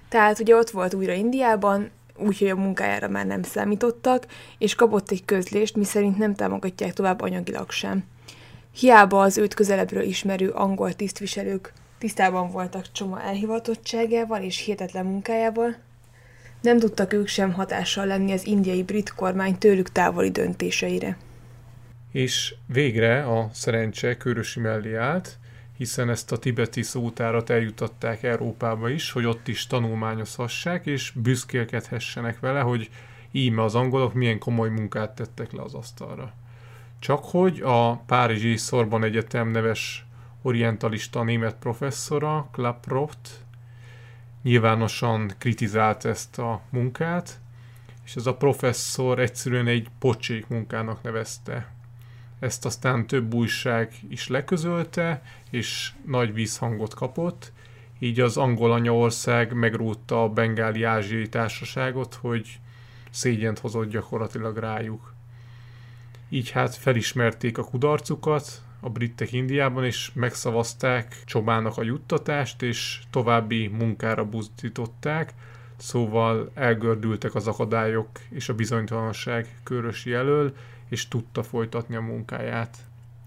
[0.10, 4.26] Tehát ugye ott volt újra Indiában, úgyhogy a munkájára már nem számítottak,
[4.58, 8.04] és kapott egy közlést, miszerint nem támogatják tovább anyagilag sem.
[8.72, 15.76] Hiába az őt közelebbről ismerő angol tisztviselők tisztában voltak Csoma elhivatottságával és hihetetlen munkájával,
[16.61, 21.17] nem tudtak ők sem hatással lenni az indiai brit kormány tőlük távoli döntéseire.
[22.11, 25.38] És végre a szerencse körösi mellé állt,
[25.78, 32.59] hiszen ezt a tibeti szótárat eljutatták Európába is, hogy ott is tanulmányozhassák, és büszkélkedhessenek vele,
[32.59, 32.89] hogy
[33.32, 36.34] íme az angolok milyen komoly munkát tettek le az asztalra.
[37.00, 40.06] Csak hogy a Párizsi Szorban Egyetem neves
[40.41, 43.45] orientalista német professzora, Klaproft,
[44.43, 47.39] nyilvánosan kritizált ezt a munkát,
[48.06, 51.72] és ez a professzor egyszerűen egy pocsék munkának nevezte.
[52.39, 57.52] Ezt aztán több újság is leközölte, és nagy vízhangot kapott,
[58.00, 62.60] így az angol anyaország megrótta a bengáli ázsiai társaságot, hogy
[63.10, 65.14] szégyent hozott gyakorlatilag rájuk.
[66.30, 73.68] Így hát felismerték a kudarcukat, a britek Indiában, és megszavazták Csobának a juttatást, és további
[73.68, 75.34] munkára buzdították,
[75.78, 80.56] szóval elgördültek az akadályok és a bizonytalanság körösi elől,
[80.90, 82.78] és tudta folytatni a munkáját.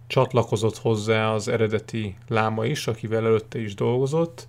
[0.06, 4.48] Csatlakozott hozzá az eredeti láma is, akivel előtte is dolgozott,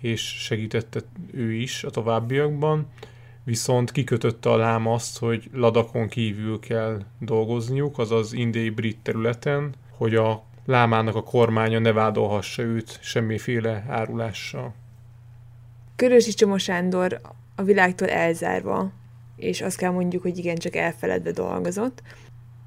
[0.00, 1.00] és segítette
[1.32, 2.86] ő is a továbbiakban,
[3.44, 10.14] viszont kikötötte a láma azt, hogy Ladakon kívül kell dolgozniuk, azaz indiai brit területen, hogy
[10.14, 14.74] a lámának a kormánya ne vádolhassa őt semmiféle árulással.
[15.96, 17.20] Körösi Csomó Sándor
[17.54, 18.92] a világtól elzárva,
[19.36, 22.02] és azt kell mondjuk, hogy igencsak elfeledve dolgozott.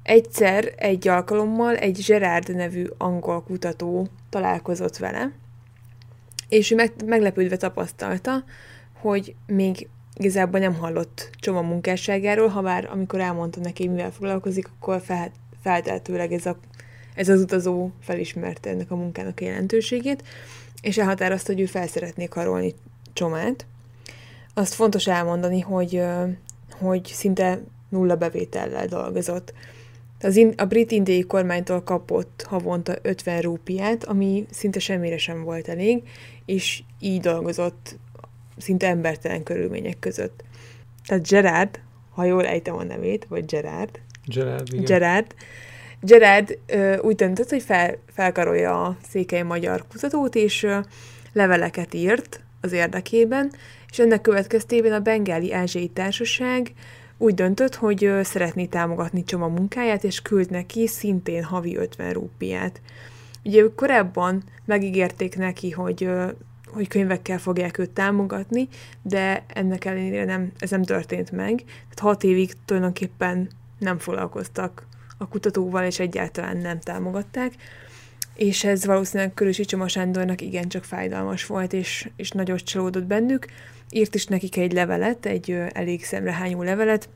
[0.02, 5.32] Egyszer egy alkalommal egy Gerard nevű angol kutató találkozott vele,
[6.48, 8.44] és ő meg, meglepődve tapasztalta,
[8.92, 15.00] hogy még igazából nem hallott Csoma munkásságáról, ha bár amikor elmondta neki, mivel foglalkozik, akkor
[15.00, 15.30] fel,
[15.62, 16.56] felteltőleg ez a
[17.14, 20.22] ez az utazó felismerte ennek a munkának a jelentőségét,
[20.80, 22.74] és elhatározta, hogy ő fel szeretné karolni
[23.12, 23.66] Csomát.
[24.54, 26.02] Azt fontos elmondani, hogy,
[26.80, 29.52] hogy szinte nulla bevétellel dolgozott.
[30.20, 35.68] Az in, a brit indiai kormánytól kapott havonta 50 rúpiát, ami szinte semmire sem volt
[35.68, 36.02] elég,
[36.44, 37.96] és így dolgozott
[38.56, 40.44] szinte embertelen körülmények között.
[41.06, 41.80] Tehát Gerard,
[42.10, 44.84] ha jól ejtem a nevét, vagy Gerard, Gerard, igen.
[44.84, 45.34] Gerard
[46.04, 50.78] Gerard ö, úgy döntött, hogy fel, felkarolja a székely magyar kutatót, és ö,
[51.32, 53.52] leveleket írt az érdekében,
[53.90, 56.72] és ennek következtében a Bengáli Ázsiai Társaság
[57.18, 62.80] úgy döntött, hogy ö, szeretné támogatni Csoma munkáját, és küld neki szintén havi 50 rúpiát.
[63.44, 66.08] Ugye ők korábban megígérték neki, hogy
[66.74, 68.68] hogy könyvekkel fogják őt támogatni,
[69.02, 71.54] de ennek ellenére nem, ez nem történt meg.
[71.64, 73.48] Tehát hat évig tulajdonképpen
[73.78, 74.86] nem foglalkoztak
[75.18, 77.52] a kutatóval, és egyáltalán nem támogatták,
[78.34, 83.46] és ez valószínűleg Körösi Csoma Sándornak igencsak fájdalmas volt, és, és nagyot csalódott bennük.
[83.90, 87.08] Írt is nekik egy levelet, egy elég szemrehányó levelet,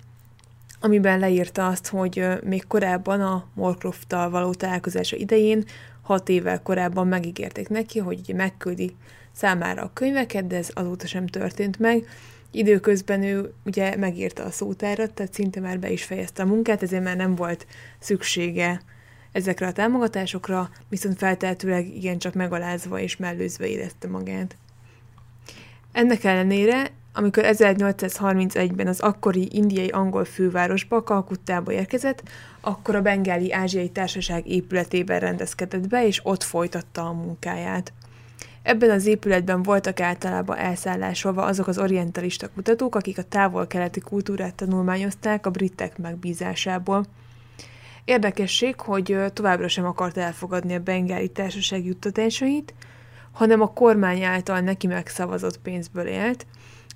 [0.80, 5.64] amiben leírta azt, hogy még korábban a Morcroft-tal való találkozása idején,
[6.02, 8.96] hat évvel korábban megígérték neki, hogy megküldi
[9.38, 12.04] számára a könyveket, de ez azóta sem történt meg,
[12.50, 17.02] Időközben ő ugye megírta a szótárat, tehát szinte már be is fejezte a munkát, ezért
[17.02, 17.66] már nem volt
[17.98, 18.80] szüksége
[19.32, 24.56] ezekre a támogatásokra, viszont feltehetőleg igencsak megalázva és mellőzve érezte magát.
[25.92, 32.22] Ennek ellenére, amikor 1831-ben az akkori indiai angol fővárosba, Kalkuttába érkezett,
[32.60, 37.92] akkor a Bengáli Ázsiai Társaság épületében rendezkedett be, és ott folytatta a munkáját.
[38.68, 45.46] Ebben az épületben voltak általában elszállásolva azok az orientalista kutatók, akik a távol-keleti kultúrát tanulmányozták
[45.46, 47.04] a britek megbízásából.
[48.04, 52.74] Érdekesség, hogy továbbra sem akart elfogadni a bengáli társaság juttatásait,
[53.32, 56.46] hanem a kormány által neki megszavazott pénzből élt,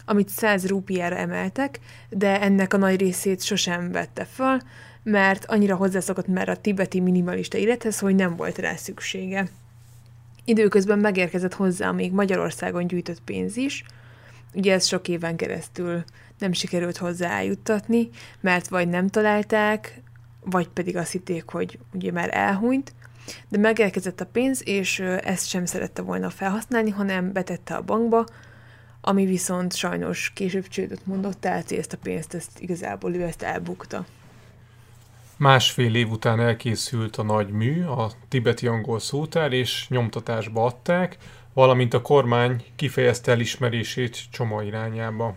[0.05, 4.59] amit 100 rúpiára emeltek, de ennek a nagy részét sosem vette föl,
[5.03, 9.49] mert annyira hozzászokott már a tibeti minimalista élethez, hogy nem volt rá szüksége.
[10.45, 13.85] Időközben megérkezett hozzá még Magyarországon gyűjtött pénz is,
[14.55, 16.05] ugye ez sok éven keresztül
[16.39, 18.09] nem sikerült hozzá eljuttatni,
[18.41, 20.03] mert vagy nem találták,
[20.41, 22.93] vagy pedig azt hitték, hogy ugye már elhunyt,
[23.49, 28.27] de megérkezett a pénz, és ezt sem szerette volna felhasználni, hanem betette a bankba,
[29.01, 34.07] ami viszont sajnos később csődöt mondott, tehát ezt a pénzt, ezt igazából ő ezt elbukta.
[35.43, 41.17] Másfél év után elkészült a nagy mű, a tibeti angol szótár, és nyomtatásba adták,
[41.53, 45.37] valamint a kormány kifejezte elismerését Csoma irányába.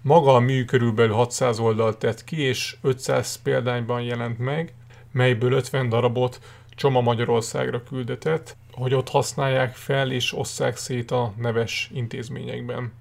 [0.00, 4.74] Maga a mű körülbelül 600 oldalt tett ki, és 500 példányban jelent meg,
[5.12, 11.90] melyből 50 darabot Csoma Magyarországra küldetett, hogy ott használják fel és osszák szét a neves
[11.94, 12.92] intézményekben.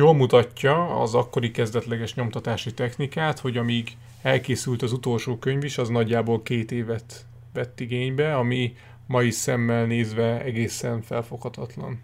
[0.00, 5.88] Jól mutatja az akkori kezdetleges nyomtatási technikát, hogy amíg elkészült az utolsó könyv is, az
[5.88, 8.76] nagyjából két évet vett igénybe, ami
[9.06, 12.02] mai szemmel nézve egészen felfoghatatlan.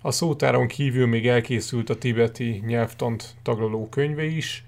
[0.00, 4.64] A szótáron kívül még elkészült a tibeti nyelvtant taglaló könyve is,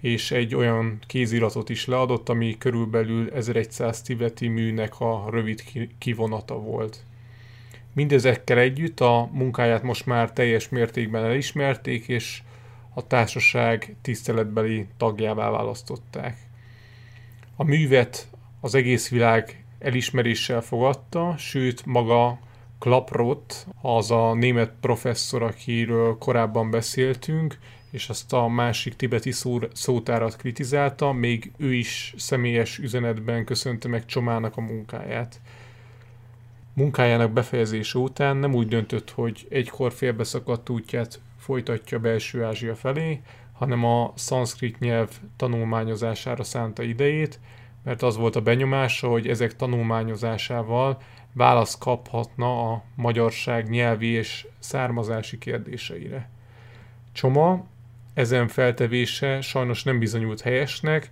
[0.00, 5.62] és egy olyan kéziratot is leadott, ami körülbelül 1100 tibeti műnek a rövid
[5.98, 7.04] kivonata volt.
[7.92, 12.42] Mindezekkel együtt a munkáját most már teljes mértékben elismerték, és
[12.94, 16.36] a társaság tiszteletbeli tagjává választották.
[17.56, 18.28] A művet
[18.60, 22.38] az egész világ elismeréssel fogadta, sőt maga
[22.78, 27.58] Klaprot, az a német professzor, akiről korábban beszéltünk,
[27.90, 34.04] és azt a másik tibeti szó, szótárat kritizálta, még ő is személyes üzenetben köszönte meg
[34.06, 35.40] Csomának a munkáját.
[36.74, 43.20] Munkájának befejezése után nem úgy döntött, hogy egykor félbeszakadt útját folytatja belső Ázsia felé,
[43.52, 47.40] hanem a szanszkrit nyelv tanulmányozására szánta idejét,
[47.84, 51.00] mert az volt a benyomása, hogy ezek tanulmányozásával
[51.32, 56.30] választ kaphatna a magyarság nyelvi és származási kérdéseire.
[57.12, 57.64] Csoma
[58.14, 61.10] ezen feltevése sajnos nem bizonyult helyesnek,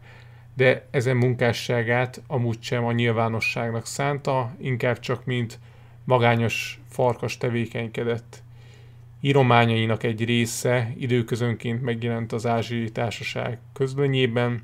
[0.60, 5.58] de ezen munkásságát amúgy sem a nyilvánosságnak szánta, inkább csak mint
[6.04, 8.42] magányos farkas tevékenykedett.
[9.20, 14.62] Írományainak egy része időközönként megjelent az Ázsiai Társaság közlönyében,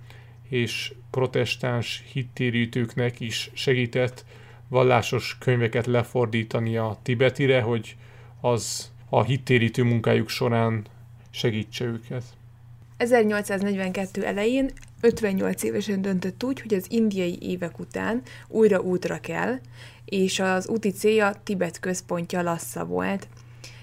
[0.49, 4.24] és protestáns hittérítőknek is segített
[4.68, 7.97] vallásos könyveket lefordítani a tibetire, hogy
[8.40, 10.84] az a hittérítő munkájuk során
[11.30, 12.24] segítse őket.
[12.97, 14.70] 1842 elején
[15.01, 19.59] 58 évesen döntött úgy, hogy az indiai évek után újra útra kell,
[20.05, 23.28] és az úti célja Tibet központja Lassa volt.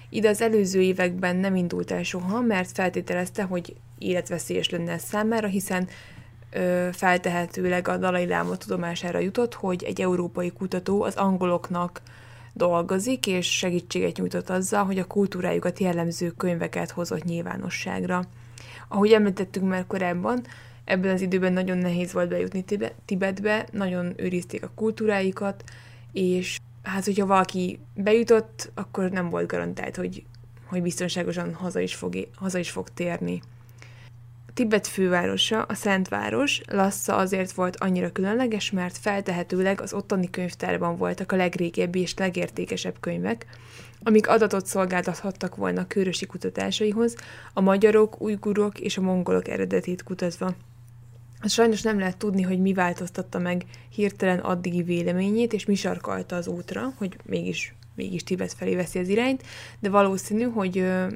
[0.08, 5.88] Ide az előző években nem indult el soha, mert feltételezte, hogy életveszélyes lenne számára, hiszen
[6.50, 12.02] ö, feltehetőleg a Dalai Láma tudomására jutott, hogy egy európai kutató az angoloknak
[12.52, 18.24] dolgozik, és segítséget nyújtott azzal, hogy a kultúrájukat jellemző könyveket hozott nyilvánosságra.
[18.88, 20.44] Ahogy említettünk már korábban,
[20.84, 22.64] ebben az időben nagyon nehéz volt bejutni
[23.04, 25.64] Tibetbe, nagyon őrizték a kultúráikat,
[26.12, 30.24] és hát, hogyha valaki bejutott, akkor nem volt garantált, hogy,
[30.64, 33.42] hogy biztonságosan haza is, fog, haza is fog térni.
[34.54, 41.32] Tibet fővárosa, a Szentváros, Lassa azért volt annyira különleges, mert feltehetőleg az ottani könyvtárban voltak
[41.32, 43.46] a legrégebbi és legértékesebb könyvek,
[44.02, 47.16] amik adatot szolgáltathattak volna a kutatásaihoz,
[47.52, 50.54] a magyarok, ujgurok és a mongolok eredetét kutatva.
[51.48, 56.46] Sajnos nem lehet tudni, hogy mi változtatta meg hirtelen addigi véleményét, és mi sarkalta az
[56.46, 59.42] útra, hogy mégis, mégis Tibet felé veszi az irányt,
[59.80, 61.06] de valószínű, hogy ö,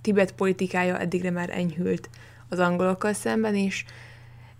[0.00, 2.08] Tibet politikája eddigre már enyhült
[2.48, 3.84] az angolokkal szemben, és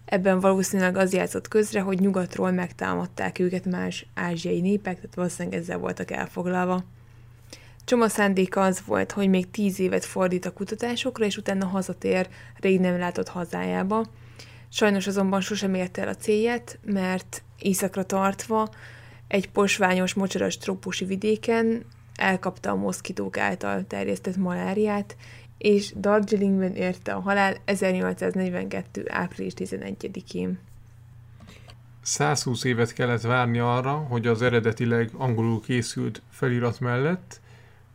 [0.04, 5.78] ebben valószínűleg az játszott közre, hogy nyugatról megtámadták őket más ázsiai népek, tehát valószínűleg ezzel
[5.78, 6.84] voltak elfoglalva.
[7.84, 12.28] Csoma szándéka az volt, hogy még tíz évet fordít a kutatásokra, és utána hazatér
[12.60, 14.04] rég nem látott hazájába.
[14.76, 18.68] Sajnos azonban sosem érte el a célját, mert éjszakra tartva
[19.28, 25.16] egy posványos, mocsaras trópusi vidéken elkapta a moszkitók által terjesztett maláriát,
[25.58, 29.04] és Darjeelingben érte a halál 1842.
[29.08, 30.58] április 11-én.
[32.02, 37.40] 120 évet kellett várni arra, hogy az eredetileg angolul készült felirat mellett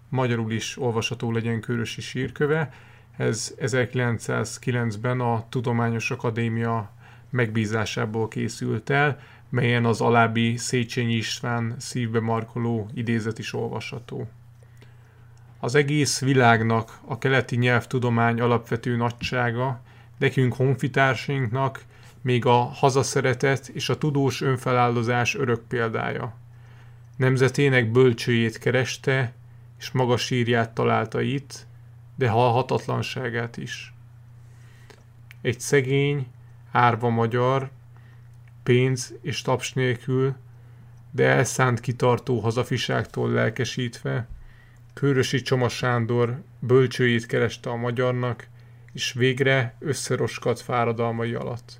[0.09, 2.73] magyarul is olvasható legyen Körösi sírköve.
[3.21, 6.91] Ez 1909-ben a Tudományos Akadémia
[7.29, 9.19] megbízásából készült el,
[9.49, 14.27] melyen az alábbi Széchenyi István szívbe markoló idézet is olvasható.
[15.59, 19.81] Az egész világnak a keleti nyelvtudomány alapvető nagysága,
[20.17, 21.83] nekünk honfitársainknak
[22.21, 26.33] még a hazaszeretet és a tudós önfeláldozás örök példája.
[27.17, 29.33] Nemzetének bölcsőjét kereste,
[29.79, 31.69] és maga sírját találta itt,
[32.21, 33.93] de halhatatlanságát is.
[35.41, 36.27] Egy szegény,
[36.71, 37.69] árva magyar,
[38.63, 40.35] pénz és taps nélkül,
[41.11, 44.27] de elszánt kitartó hazafiságtól lelkesítve,
[44.93, 48.47] Kőrösi Csoma Sándor bölcsőjét kereste a magyarnak,
[48.93, 51.79] és végre összeroskadt fáradalmai alatt.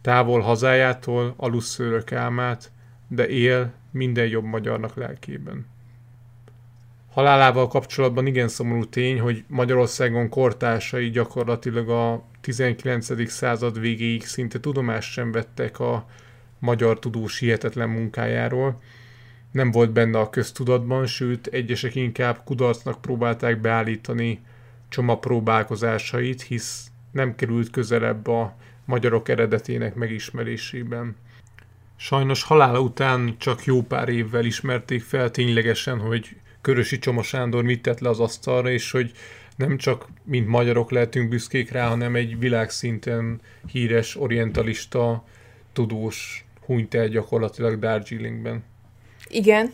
[0.00, 2.70] Távol hazájától alusszőrök álmát,
[3.08, 5.66] de él minden jobb magyarnak lelkében.
[7.14, 13.30] Halálával kapcsolatban igen szomorú tény, hogy Magyarországon kortársai gyakorlatilag a 19.
[13.30, 16.06] század végéig szinte tudomást sem vettek a
[16.58, 18.80] magyar tudós hihetetlen munkájáról.
[19.50, 24.40] Nem volt benne a köztudatban, sőt egyesek inkább kudarcnak próbálták beállítani
[24.88, 31.16] csoma próbálkozásait, hisz nem került közelebb a magyarok eredetének megismerésében.
[31.96, 37.82] Sajnos halála után csak jó pár évvel ismerték fel ténylegesen, hogy Körösi Csoma Sándor mit
[37.82, 39.12] tett le az asztalra, és hogy
[39.56, 43.40] nem csak mint magyarok lehetünk büszkék rá, hanem egy világszinten
[43.72, 45.24] híres orientalista
[45.72, 48.64] tudós hunyt el gyakorlatilag Darjeelingben.
[49.28, 49.72] Igen,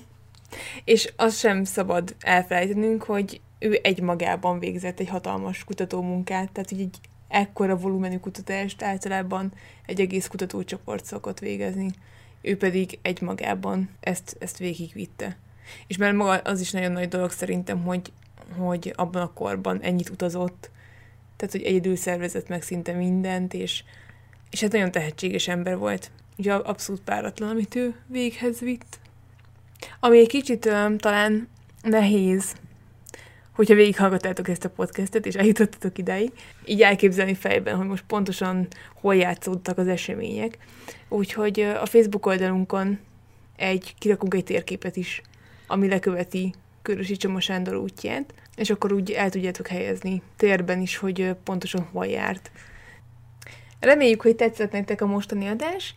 [0.85, 6.81] és azt sem szabad elfelejtenünk, hogy ő egy magában végzett egy hatalmas kutatómunkát, tehát hogy
[6.81, 6.97] egy
[7.29, 9.53] ekkora volumenű kutatást általában
[9.87, 11.91] egy egész kutatócsoport szokott végezni.
[12.43, 15.37] Ő pedig egy magában ezt, ezt végigvitte.
[15.87, 18.13] És mert maga az is nagyon nagy dolog szerintem, hogy,
[18.57, 20.71] hogy abban a korban ennyit utazott,
[21.37, 23.85] tehát hogy egyedül szervezett meg szinte mindent, és,
[24.51, 26.11] és hát nagyon tehetséges ember volt.
[26.37, 28.99] Ugye abszolút páratlan, amit ő véghez vitt.
[30.01, 31.49] Ami egy kicsit um, talán
[31.83, 32.55] nehéz,
[33.53, 36.33] hogyha végighallgattátok ezt a podcastet, és eljutottatok idáig,
[36.65, 38.67] így elképzelni fejben, hogy most pontosan
[39.01, 40.59] hol játszódtak az események.
[41.09, 42.99] Úgyhogy a Facebook oldalunkon
[43.57, 45.23] egy, kirakunk egy térképet is,
[45.71, 51.35] ami leköveti Körösi Csoma Sándor útját, és akkor úgy el tudjátok helyezni térben is, hogy
[51.45, 52.51] pontosan hol járt.
[53.81, 55.95] Reméljük, hogy tetszett nektek a mostani adás,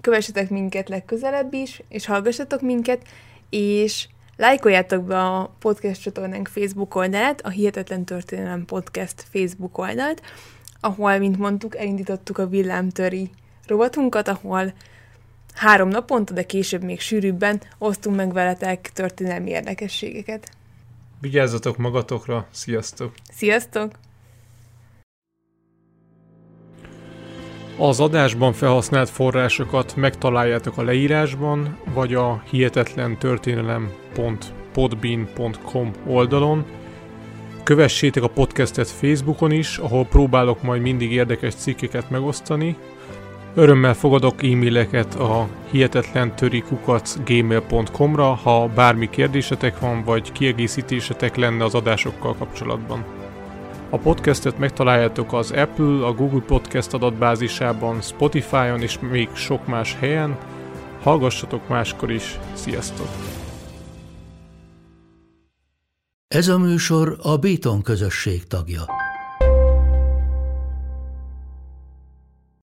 [0.00, 3.02] kövessetek minket legközelebb is, és hallgassatok minket,
[3.50, 10.22] és lájkoljátok be a podcast csatornánk Facebook oldalát, a Hihetetlen Történelem Podcast Facebook oldalt,
[10.80, 13.30] ahol, mint mondtuk, elindítottuk a villámtöri
[13.66, 14.72] rovatunkat, ahol
[15.54, 20.50] három naponta, de később még sűrűbben osztunk meg veletek történelmi érdekességeket.
[21.20, 23.12] Vigyázzatok magatokra, sziasztok!
[23.32, 23.90] Sziasztok!
[27.78, 36.66] Az adásban felhasznált forrásokat megtaláljátok a leírásban, vagy a hihetetlen történelem.podbean.com oldalon.
[37.62, 42.76] Kövessétek a podcastet Facebookon is, ahol próbálok majd mindig érdekes cikkeket megosztani.
[43.54, 46.32] Örömmel fogadok e-maileket a hihetetlen
[47.24, 53.04] gmail.com-ra, ha bármi kérdésetek van, vagy kiegészítésetek lenne az adásokkal kapcsolatban.
[53.90, 60.38] A podcastet megtaláljátok az Apple, a Google Podcast adatbázisában, Spotify-on és még sok más helyen.
[61.02, 62.38] Hallgassatok máskor is.
[62.52, 63.08] Sziasztok!
[66.28, 68.82] Ez a műsor a Béton közösség tagja.